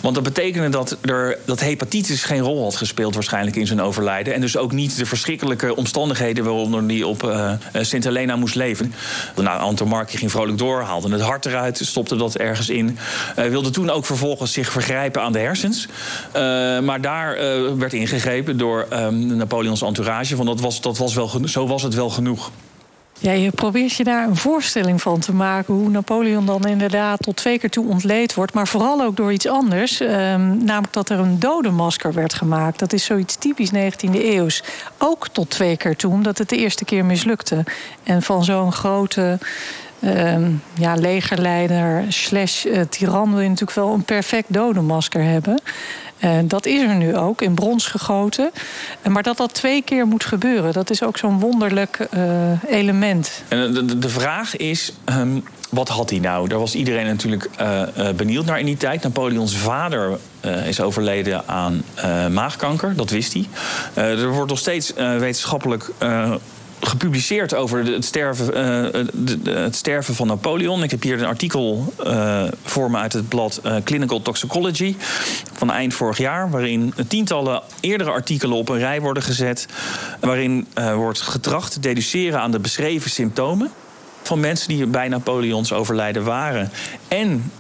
Want 0.02 0.15
dat 0.15 0.24
betekende 0.24 0.70
dat, 0.70 0.98
er, 1.02 1.38
dat 1.46 1.60
hepatitis 1.60 2.24
geen 2.24 2.41
rol 2.41 2.63
had 2.63 2.76
gespeeld 2.76 3.13
waarschijnlijk 3.13 3.56
in 3.56 3.67
zijn 3.67 3.82
overlijden. 3.82 4.34
En 4.34 4.41
dus 4.41 4.58
ook 4.58 4.72
niet 4.72 4.98
de 4.98 5.06
verschrikkelijke 5.06 5.71
omstandigheden 5.76 6.44
waaronder 6.44 6.84
hij 6.86 7.04
op 7.04 7.24
uh, 7.24 7.54
Sint 7.74 8.04
Helena 8.04 8.36
moest 8.36 8.56
leven. 8.56 8.94
Nou, 9.36 9.60
Anton 9.60 9.88
Markie 9.88 10.18
ging 10.18 10.32
vrolijk 10.32 10.58
door, 10.58 10.82
haalde 10.82 11.12
het 11.12 11.22
hart 11.22 11.46
eruit, 11.46 11.80
stopte 11.84 12.16
dat 12.16 12.36
ergens 12.36 12.70
in. 12.70 12.98
Uh, 13.40 13.46
wilde 13.46 13.70
toen 13.70 13.90
ook 13.90 14.06
vervolgens 14.06 14.54
zich 14.54 14.72
vergrijpen 14.72 15.22
aan 15.22 15.32
de 15.32 15.40
hersens. 15.40 15.88
maar 16.84 17.02
daar 17.02 17.38
werd 17.78 17.94
ingegrepen 17.94 18.58
door 18.58 18.88
um, 18.94 19.36
Napoleons 19.36 19.82
entourage. 19.82 20.36
Van 20.36 20.46
dat 20.46 20.60
was, 20.60 20.82
dat 20.82 20.98
was 20.98 21.14
wel, 21.14 21.32
zo 21.46 21.68
was 21.68 21.84
het 21.84 21.94
wel 21.94 22.10
genoeg. 22.10 22.52
Ja, 23.22 23.32
je 23.32 23.52
probeert 23.52 23.94
je 23.94 24.04
daar 24.04 24.28
een 24.28 24.36
voorstelling 24.36 25.02
van 25.02 25.20
te 25.20 25.34
maken 25.34 25.74
hoe 25.74 25.90
Napoleon 25.90 26.46
dan 26.46 26.66
inderdaad 26.66 27.22
tot 27.22 27.36
twee 27.36 27.60
keer 27.60 27.70
toe 27.70 27.88
ontleed 27.88 28.34
wordt, 28.34 28.54
maar 28.54 28.68
vooral 28.68 29.02
ook 29.02 29.16
door 29.16 29.34
iets 29.34 29.48
anders, 29.48 30.00
ehm, 30.00 30.64
namelijk 30.64 30.94
dat 30.94 31.10
er 31.10 31.20
een 31.20 31.40
dodenmasker 31.40 32.14
werd 32.14 32.34
gemaakt. 32.34 32.80
Dat 32.80 32.94
is 32.94 33.06
zoiets 33.06 33.36
typisch 33.36 33.72
19e 33.72 34.34
eeuws. 34.34 34.64
Ook 34.98 35.28
tot 35.28 35.50
twee 35.50 35.78
keer 35.78 35.96
toe, 35.96 36.12
omdat 36.12 36.38
het 36.38 36.50
de 36.50 36.58
eerste 36.58 36.86
keer 36.86 37.06
mislukte. 37.06 37.64
En 38.04 38.22
van 38.22 38.44
zo'n 38.44 38.72
grote 38.72 39.38
ehm, 40.00 40.52
ja, 40.74 40.96
legerleider 40.96 42.06
slash 42.08 42.66
uh, 42.66 42.82
tiran 42.82 43.32
wil 43.32 43.42
je 43.42 43.50
natuurlijk 43.50 43.78
wel 43.78 43.94
een 43.94 44.04
perfect 44.04 44.54
dodenmasker 44.54 45.24
hebben. 45.24 45.62
Uh, 46.24 46.38
dat 46.44 46.66
is 46.66 46.82
er 46.82 46.96
nu 46.96 47.18
ook, 47.18 47.42
in 47.42 47.54
brons 47.54 47.86
gegoten. 47.86 48.52
Maar 49.10 49.24
dat 49.24 49.38
dat 49.38 49.54
twee 49.54 49.82
keer 49.82 50.08
moet 50.08 50.26
gebeuren, 50.26 50.74
dat 50.74 50.90
is 50.90 51.04
ook 51.04 51.18
zo'n 51.18 51.40
wonderlijk 51.40 52.08
uh, 52.14 52.24
element. 52.68 53.44
En 53.48 53.88
de, 54.00 54.10
vraag 54.10 54.58
is, 54.58 54.94
um, 55.06 55.44
wat 55.70 55.90
had 55.90 56.10
hij 56.10 56.20
nou? 56.20 56.48
Daar 56.48 56.60
was 56.60 56.76
iedereen 56.76 57.06
natuurlijk 57.06 57.50
benieuwd 58.16 58.46
naar 58.46 58.60
in 58.60 58.66
die 58.66 58.78
tijd. 58.78 59.04
Napoleons 59.04 59.56
vader 59.56 60.18
is 60.66 60.82
overleden 60.82 61.48
aan 61.48 61.84
maagkanker, 62.32 62.96
dat 62.96 63.10
wist 63.10 63.34
hij. 63.34 63.48
er 63.94 64.30
wordt 64.30 64.50
nog 64.50 64.60
steeds 64.60 64.94
wetenschappelijk 64.96 65.92
gepubliceerd 66.82 67.54
over 67.56 67.86
het 67.86 68.06
sterven, 68.06 68.54
de, 69.13 69.52
het 69.52 69.76
sterven 69.76 70.15
van 70.15 70.28
Napoleon. 70.28 70.84
Ik 70.84 70.91
heb 70.91 71.04
hier 71.04 71.20
een 71.20 71.26
artikel 71.26 71.94
uh, 72.04 72.44
voor 72.63 72.91
me 72.91 72.98
uit 72.98 73.13
het 73.13 73.30
blad 73.30 73.62
uh, 73.65 73.76
Clinical 73.84 74.22
Toxicology 74.22 74.96
van 75.54 75.72
eind 75.72 75.94
vorig 75.94 76.17
jaar, 76.17 76.50
waarin 76.50 76.94
tientallen 77.08 77.62
eerdere 77.80 78.12
artikelen 78.12 78.58
op 78.58 78.70
een 78.70 78.80
rij 78.80 79.02
worden 79.02 79.24
gezet, 79.24 79.65
waarin 80.20 80.67
wordt 80.96 81.22
getracht 81.22 81.72
te 81.72 81.80
deduceren 81.80 82.39
aan 82.39 82.52
de 82.52 82.60
beschreven 82.60 83.12
symptomen 83.12 83.72
van 84.24 84.39
mensen 84.39 84.67
die 84.67 84.86
bij 84.86 85.08
Napoleons 85.08 85.74
overlijden 85.74 86.24
waren 86.24 86.72
en 87.08 87.52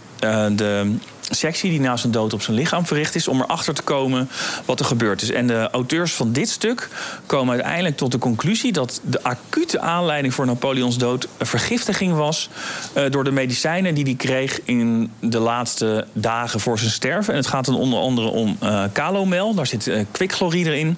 de 0.55 0.95
sectie 1.35 1.69
die 1.69 1.79
na 1.79 1.97
zijn 1.97 2.11
dood 2.11 2.33
op 2.33 2.41
zijn 2.41 2.57
lichaam 2.57 2.85
verricht 2.85 3.15
is, 3.15 3.27
om 3.27 3.41
erachter 3.41 3.73
te 3.73 3.81
komen 3.81 4.29
wat 4.65 4.79
er 4.79 4.85
gebeurd 4.85 5.21
is. 5.21 5.31
En 5.31 5.47
de 5.47 5.69
auteurs 5.71 6.13
van 6.13 6.31
dit 6.31 6.49
stuk 6.49 6.89
komen 7.25 7.53
uiteindelijk 7.53 7.97
tot 7.97 8.11
de 8.11 8.17
conclusie 8.17 8.71
dat 8.71 9.01
de 9.03 9.23
acute 9.23 9.79
aanleiding 9.79 10.33
voor 10.33 10.45
Napoleons 10.45 10.97
dood 10.97 11.27
een 11.37 11.45
vergiftiging 11.45 12.13
was 12.13 12.49
uh, 12.97 13.03
door 13.09 13.23
de 13.23 13.31
medicijnen 13.31 13.93
die 13.93 14.03
hij 14.03 14.15
kreeg 14.15 14.59
in 14.63 15.11
de 15.19 15.39
laatste 15.39 16.07
dagen 16.13 16.59
voor 16.59 16.79
zijn 16.79 16.91
sterven. 16.91 17.33
En 17.33 17.39
het 17.39 17.47
gaat 17.47 17.65
dan 17.65 17.75
onder 17.75 17.99
andere 17.99 18.27
om 18.27 18.57
uh, 18.63 18.83
calomel, 18.93 19.53
daar 19.53 19.67
zit 19.67 19.87
uh, 19.87 20.05
kwikchloride 20.11 20.79
in. 20.79 20.97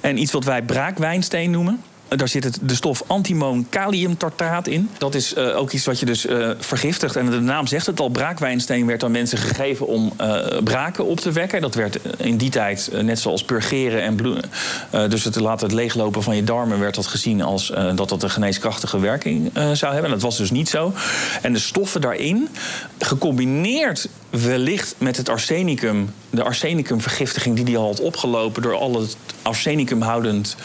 En 0.00 0.18
iets 0.18 0.32
wat 0.32 0.44
wij 0.44 0.62
braakwijnsteen 0.62 1.50
noemen. 1.50 1.80
Daar 2.08 2.28
zit 2.28 2.44
het, 2.44 2.58
de 2.62 2.74
stof 2.74 3.02
antimoon 3.06 3.66
kaliumtartraat 3.68 4.66
in. 4.66 4.90
Dat 4.98 5.14
is 5.14 5.34
uh, 5.34 5.56
ook 5.56 5.72
iets 5.72 5.84
wat 5.84 6.00
je 6.00 6.06
dus 6.06 6.26
uh, 6.26 6.50
vergiftigt. 6.58 7.16
En 7.16 7.30
de 7.30 7.40
naam 7.40 7.66
zegt 7.66 7.86
het 7.86 8.00
al. 8.00 8.08
Braakwijnsteen 8.08 8.86
werd 8.86 9.04
aan 9.04 9.10
mensen 9.10 9.38
gegeven 9.38 9.86
om 9.86 10.12
uh, 10.20 10.38
braken 10.64 11.04
op 11.04 11.20
te 11.20 11.32
wekken. 11.32 11.60
Dat 11.60 11.74
werd 11.74 11.98
in 12.16 12.36
die 12.36 12.50
tijd, 12.50 12.90
net 13.02 13.18
zoals 13.18 13.44
purgeren 13.44 14.02
en 14.02 14.14
bloeden. 14.14 14.50
dus 15.10 15.24
het 15.24 15.36
laten 15.36 15.66
het 15.66 15.76
leeglopen 15.76 16.22
van 16.22 16.36
je 16.36 16.44
darmen 16.44 16.78
werd 16.78 16.94
dat 16.94 17.06
gezien 17.06 17.42
als 17.42 17.72
dat 17.94 18.08
dat 18.08 18.22
een 18.22 18.30
geneeskrachtige 18.30 19.00
werking 19.00 19.50
zou 19.72 19.92
hebben. 19.92 20.10
Dat 20.10 20.22
was 20.22 20.36
dus 20.36 20.50
niet 20.50 20.68
zo. 20.68 20.92
En 21.42 21.52
de 21.52 21.58
stoffen 21.58 22.00
daarin, 22.00 22.48
gecombineerd 22.98 24.08
wellicht 24.30 24.94
met 24.98 25.16
het 25.16 25.28
arsenicum, 25.28 26.10
de 26.36 26.42
arsenicumvergiftiging 26.42 27.56
die 27.56 27.64
hij 27.64 27.76
al 27.76 27.86
had 27.86 28.00
opgelopen 28.00 28.62
door 28.62 28.74
al 28.74 29.00
het 29.00 29.16
arsenicum 29.42 30.02
houdend 30.02 30.56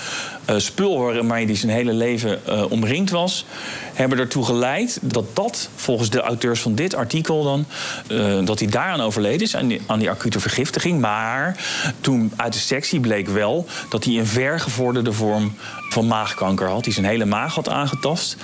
uh, 0.50 0.56
spul 0.58 1.00
waarmee 1.00 1.46
hij 1.46 1.56
zijn 1.56 1.72
hele 1.72 1.94
leven 1.94 2.40
uh, 2.50 2.72
omringd 2.72 3.10
was, 3.10 3.46
hebben 3.94 4.20
ertoe 4.20 4.46
geleid 4.46 5.00
dat 5.02 5.36
dat, 5.36 5.70
volgens 5.76 6.10
de 6.10 6.22
auteurs 6.22 6.62
van 6.62 6.76
dit 6.76 6.96
artikel 6.96 7.44
dan, 7.44 7.66
uh, 8.08 8.46
dat 8.46 8.60
hij 8.60 8.68
daaraan 8.68 9.02
overleden 9.02 9.42
is, 9.42 9.56
aan 9.56 9.72
aan 9.88 10.00
die 10.00 10.10
acute 10.10 10.40
vergiftiging. 10.40 11.00
Maar 11.00 11.58
toen 12.02 12.34
uit 12.36 12.54
de 12.54 12.60
sectie 12.60 13.00
bleek 13.00 13.28
wel 13.28 13.66
dat 13.90 14.04
hij 14.04 14.18
een 14.18 14.28
vergevorderde 14.28 15.14
vorm 15.14 15.56
van 15.90 16.08
maagkanker 16.08 16.68
had, 16.68 16.84
die 16.84 16.94
zijn 16.94 17.06
hele 17.06 17.26
maag 17.26 17.56
had 17.56 17.70
aangetast. 17.70 18.38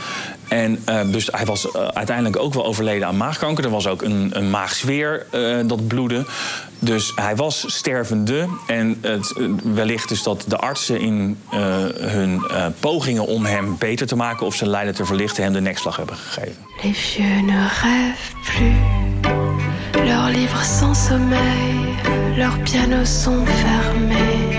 En 0.48 0.84
uh, 0.90 1.02
dus 1.12 1.30
hij 1.32 1.46
was 1.46 1.66
uh, 1.66 1.82
uiteindelijk 1.88 2.40
ook 2.40 2.54
wel 2.54 2.66
overleden 2.66 3.08
aan 3.08 3.18
maagkanker. 3.18 3.64
Er 3.64 3.70
was 3.70 3.88
ook 3.88 4.02
een, 4.02 4.30
een 4.34 4.50
maagzweer 4.50 5.26
uh, 5.32 5.58
dat 5.66 5.88
bloedde. 5.88 6.26
Dus 6.80 7.12
hij 7.16 7.36
was 7.36 7.64
stervende. 7.68 8.48
En 8.68 8.98
het, 9.02 9.34
wellicht 9.64 10.10
dus 10.10 10.24
dat 10.24 10.44
de 10.48 10.58
artsen 10.58 11.00
in 11.00 11.38
hun 12.00 12.42
pogingen 12.80 13.26
om 13.26 13.46
hem 13.46 13.76
beter 13.80 14.08
te 14.08 14.16
maken 14.16 14.46
of 14.46 14.56
zijn 14.56 14.70
lijden 14.70 14.96
te 14.96 15.06
verlichten 15.06 15.44
hem 15.44 15.54
de 15.54 15.62
nekslag 15.62 15.96
hebben 15.96 16.16
gegeven. 16.16 16.56
Les 16.84 16.98
vieux 16.98 17.42
ne 17.42 17.68
rêvent 17.68 18.36
plus. 18.44 20.04
Leurs 20.06 20.36
livres 20.36 20.78
sans 20.78 21.06
sommeil. 21.08 21.96
Leurs 22.36 22.58
pianos 22.64 23.24
sont 23.24 23.48
fermés. 23.50 24.58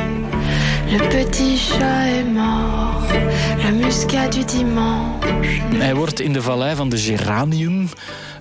Le 0.90 1.08
petit 1.08 1.56
chat 1.58 2.06
est 2.06 2.24
mort. 2.24 3.37
La 3.68 3.74
muscat 3.74 4.32
du 4.32 4.44
dimanche. 4.44 5.28
Hij 5.76 5.94
wordt 5.94 6.20
in 6.20 6.32
de 6.32 6.42
vallei 6.42 6.76
van 6.76 6.88
de 6.88 6.98
Geranium, 6.98 7.88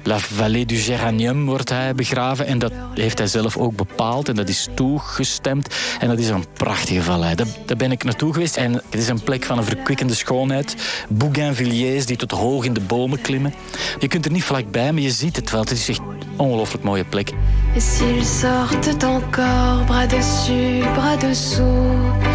La 0.03 0.19
Vallée 0.19 0.65
du 0.65 0.75
Geranium, 0.75 1.45
wordt 1.45 1.69
hij 1.69 1.95
begraven. 1.95 2.45
En 2.45 2.59
dat 2.59 2.71
heeft 2.93 3.17
hij 3.17 3.27
zelf 3.27 3.57
ook 3.57 3.75
bepaald. 3.75 4.29
En 4.29 4.35
dat 4.35 4.49
is 4.49 4.67
toegestemd. 4.75 5.75
En 5.99 6.07
dat 6.07 6.19
is 6.19 6.29
een 6.29 6.45
prachtige 6.53 7.01
vallei. 7.01 7.35
Daar, 7.35 7.47
daar 7.65 7.77
ben 7.77 7.91
ik 7.91 8.03
naartoe 8.03 8.33
geweest. 8.33 8.57
En 8.57 8.73
het 8.73 8.83
is 8.89 9.07
een 9.07 9.23
plek 9.23 9.43
van 9.43 9.57
een 9.57 9.63
verkwikkende 9.63 10.13
schoonheid. 10.13 10.75
Bougainvilliers 11.09 12.05
die 12.05 12.17
tot 12.17 12.31
hoog 12.31 12.65
in 12.65 12.73
de 12.73 12.81
bomen 12.81 13.21
klimmen. 13.21 13.53
Je 13.99 14.07
kunt 14.07 14.25
er 14.25 14.31
niet 14.31 14.43
vlakbij, 14.43 14.91
maar 14.91 15.01
je 15.01 15.11
ziet 15.11 15.35
het 15.35 15.51
wel. 15.51 15.61
Het 15.61 15.71
is 15.71 15.89
echt 15.89 15.99
een 15.99 16.29
ongelooflijk 16.37 16.83
mooie 16.83 17.05
plek. 17.05 17.33
Et 17.75 17.81
s'ils 17.81 18.39
sortent 18.39 19.03
encore, 19.03 19.83
bras 19.85 20.07
dessus, 20.07 20.85
bras 20.93 21.19
dessous. 21.19 22.26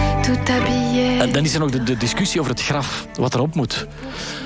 En 1.18 1.32
dan 1.32 1.44
is 1.44 1.54
er 1.54 1.60
nog 1.60 1.70
de, 1.70 1.82
de 1.82 1.96
discussie 1.96 2.40
over 2.40 2.52
het 2.52 2.62
graf, 2.62 3.06
wat 3.14 3.34
erop 3.34 3.54
moet. 3.54 3.86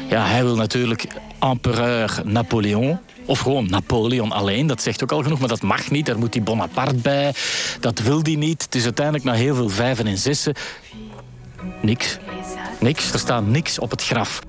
Ja, 0.09 0.27
hij 0.27 0.45
wil 0.45 0.57
natuurlijk 0.57 1.07
empereur 1.41 2.21
Napoleon. 2.25 2.99
Of 3.25 3.39
gewoon 3.39 3.71
Napoleon 3.71 4.33
alleen, 4.33 4.67
dat 4.67 4.83
zegt 4.83 5.03
ook 5.03 5.13
al 5.13 5.23
genoeg, 5.23 5.39
maar 5.39 5.49
dat 5.49 5.63
mag 5.63 5.91
niet. 5.91 6.07
Daar 6.07 6.19
moet 6.19 6.33
die 6.33 6.43
Bonaparte 6.43 6.95
bij. 6.95 7.35
Dat 7.81 7.99
wil 7.99 8.21
hij 8.23 8.35
niet. 8.35 8.63
Het 8.63 8.75
is 8.75 8.85
uiteindelijk 8.85 9.25
na 9.25 9.33
heel 9.33 9.55
veel 9.55 9.69
vijven 9.69 10.07
en 10.07 10.19
zessen. 10.19 10.55
Niks. 11.81 12.19
Niks. 12.81 13.13
Er 13.13 13.19
staat 13.19 13.47
niks 13.47 13.79
op 13.79 13.91
het 13.91 14.05
graf. 14.05 14.41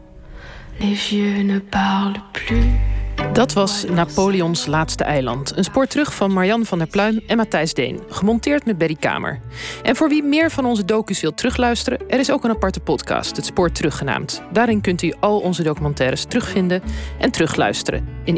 Les 0.80 1.02
vieux 1.02 1.44
ne 1.44 1.60
parlent 1.60 2.32
plus. 2.32 2.97
Dat 3.34 3.54
was 3.54 3.86
Napoleons 3.90 4.66
Laatste 4.66 5.04
Eiland. 5.04 5.58
Een 5.58 5.64
spoor 5.64 5.88
terug 5.88 6.16
van 6.16 6.34
Marian 6.34 6.66
van 6.66 6.78
der 6.78 6.88
Pluim 6.88 7.22
en 7.28 7.38
Matthijs 7.38 7.74
Deen. 7.74 8.00
Gemonteerd 8.10 8.66
met 8.66 8.78
Berry 8.78 8.96
Kamer. 8.96 9.40
En 9.84 9.96
voor 9.96 10.10
wie 10.10 10.24
meer 10.24 10.52
van 10.52 10.66
onze 10.66 10.86
docus 10.86 11.22
wilt 11.22 11.38
terugluisteren... 11.38 12.00
er 12.10 12.20
is 12.20 12.32
ook 12.32 12.44
een 12.44 12.50
aparte 12.50 12.80
podcast, 12.80 13.36
het 13.36 13.46
Spoor 13.46 13.72
Terug 13.72 13.98
genaamd. 13.98 14.42
Daarin 14.52 14.82
kunt 14.82 15.02
u 15.02 15.14
al 15.20 15.40
onze 15.40 15.64
documentaires 15.64 16.26
terugvinden 16.26 16.82
en 17.20 17.32
terugluisteren. 17.32 18.08
In 18.24 18.36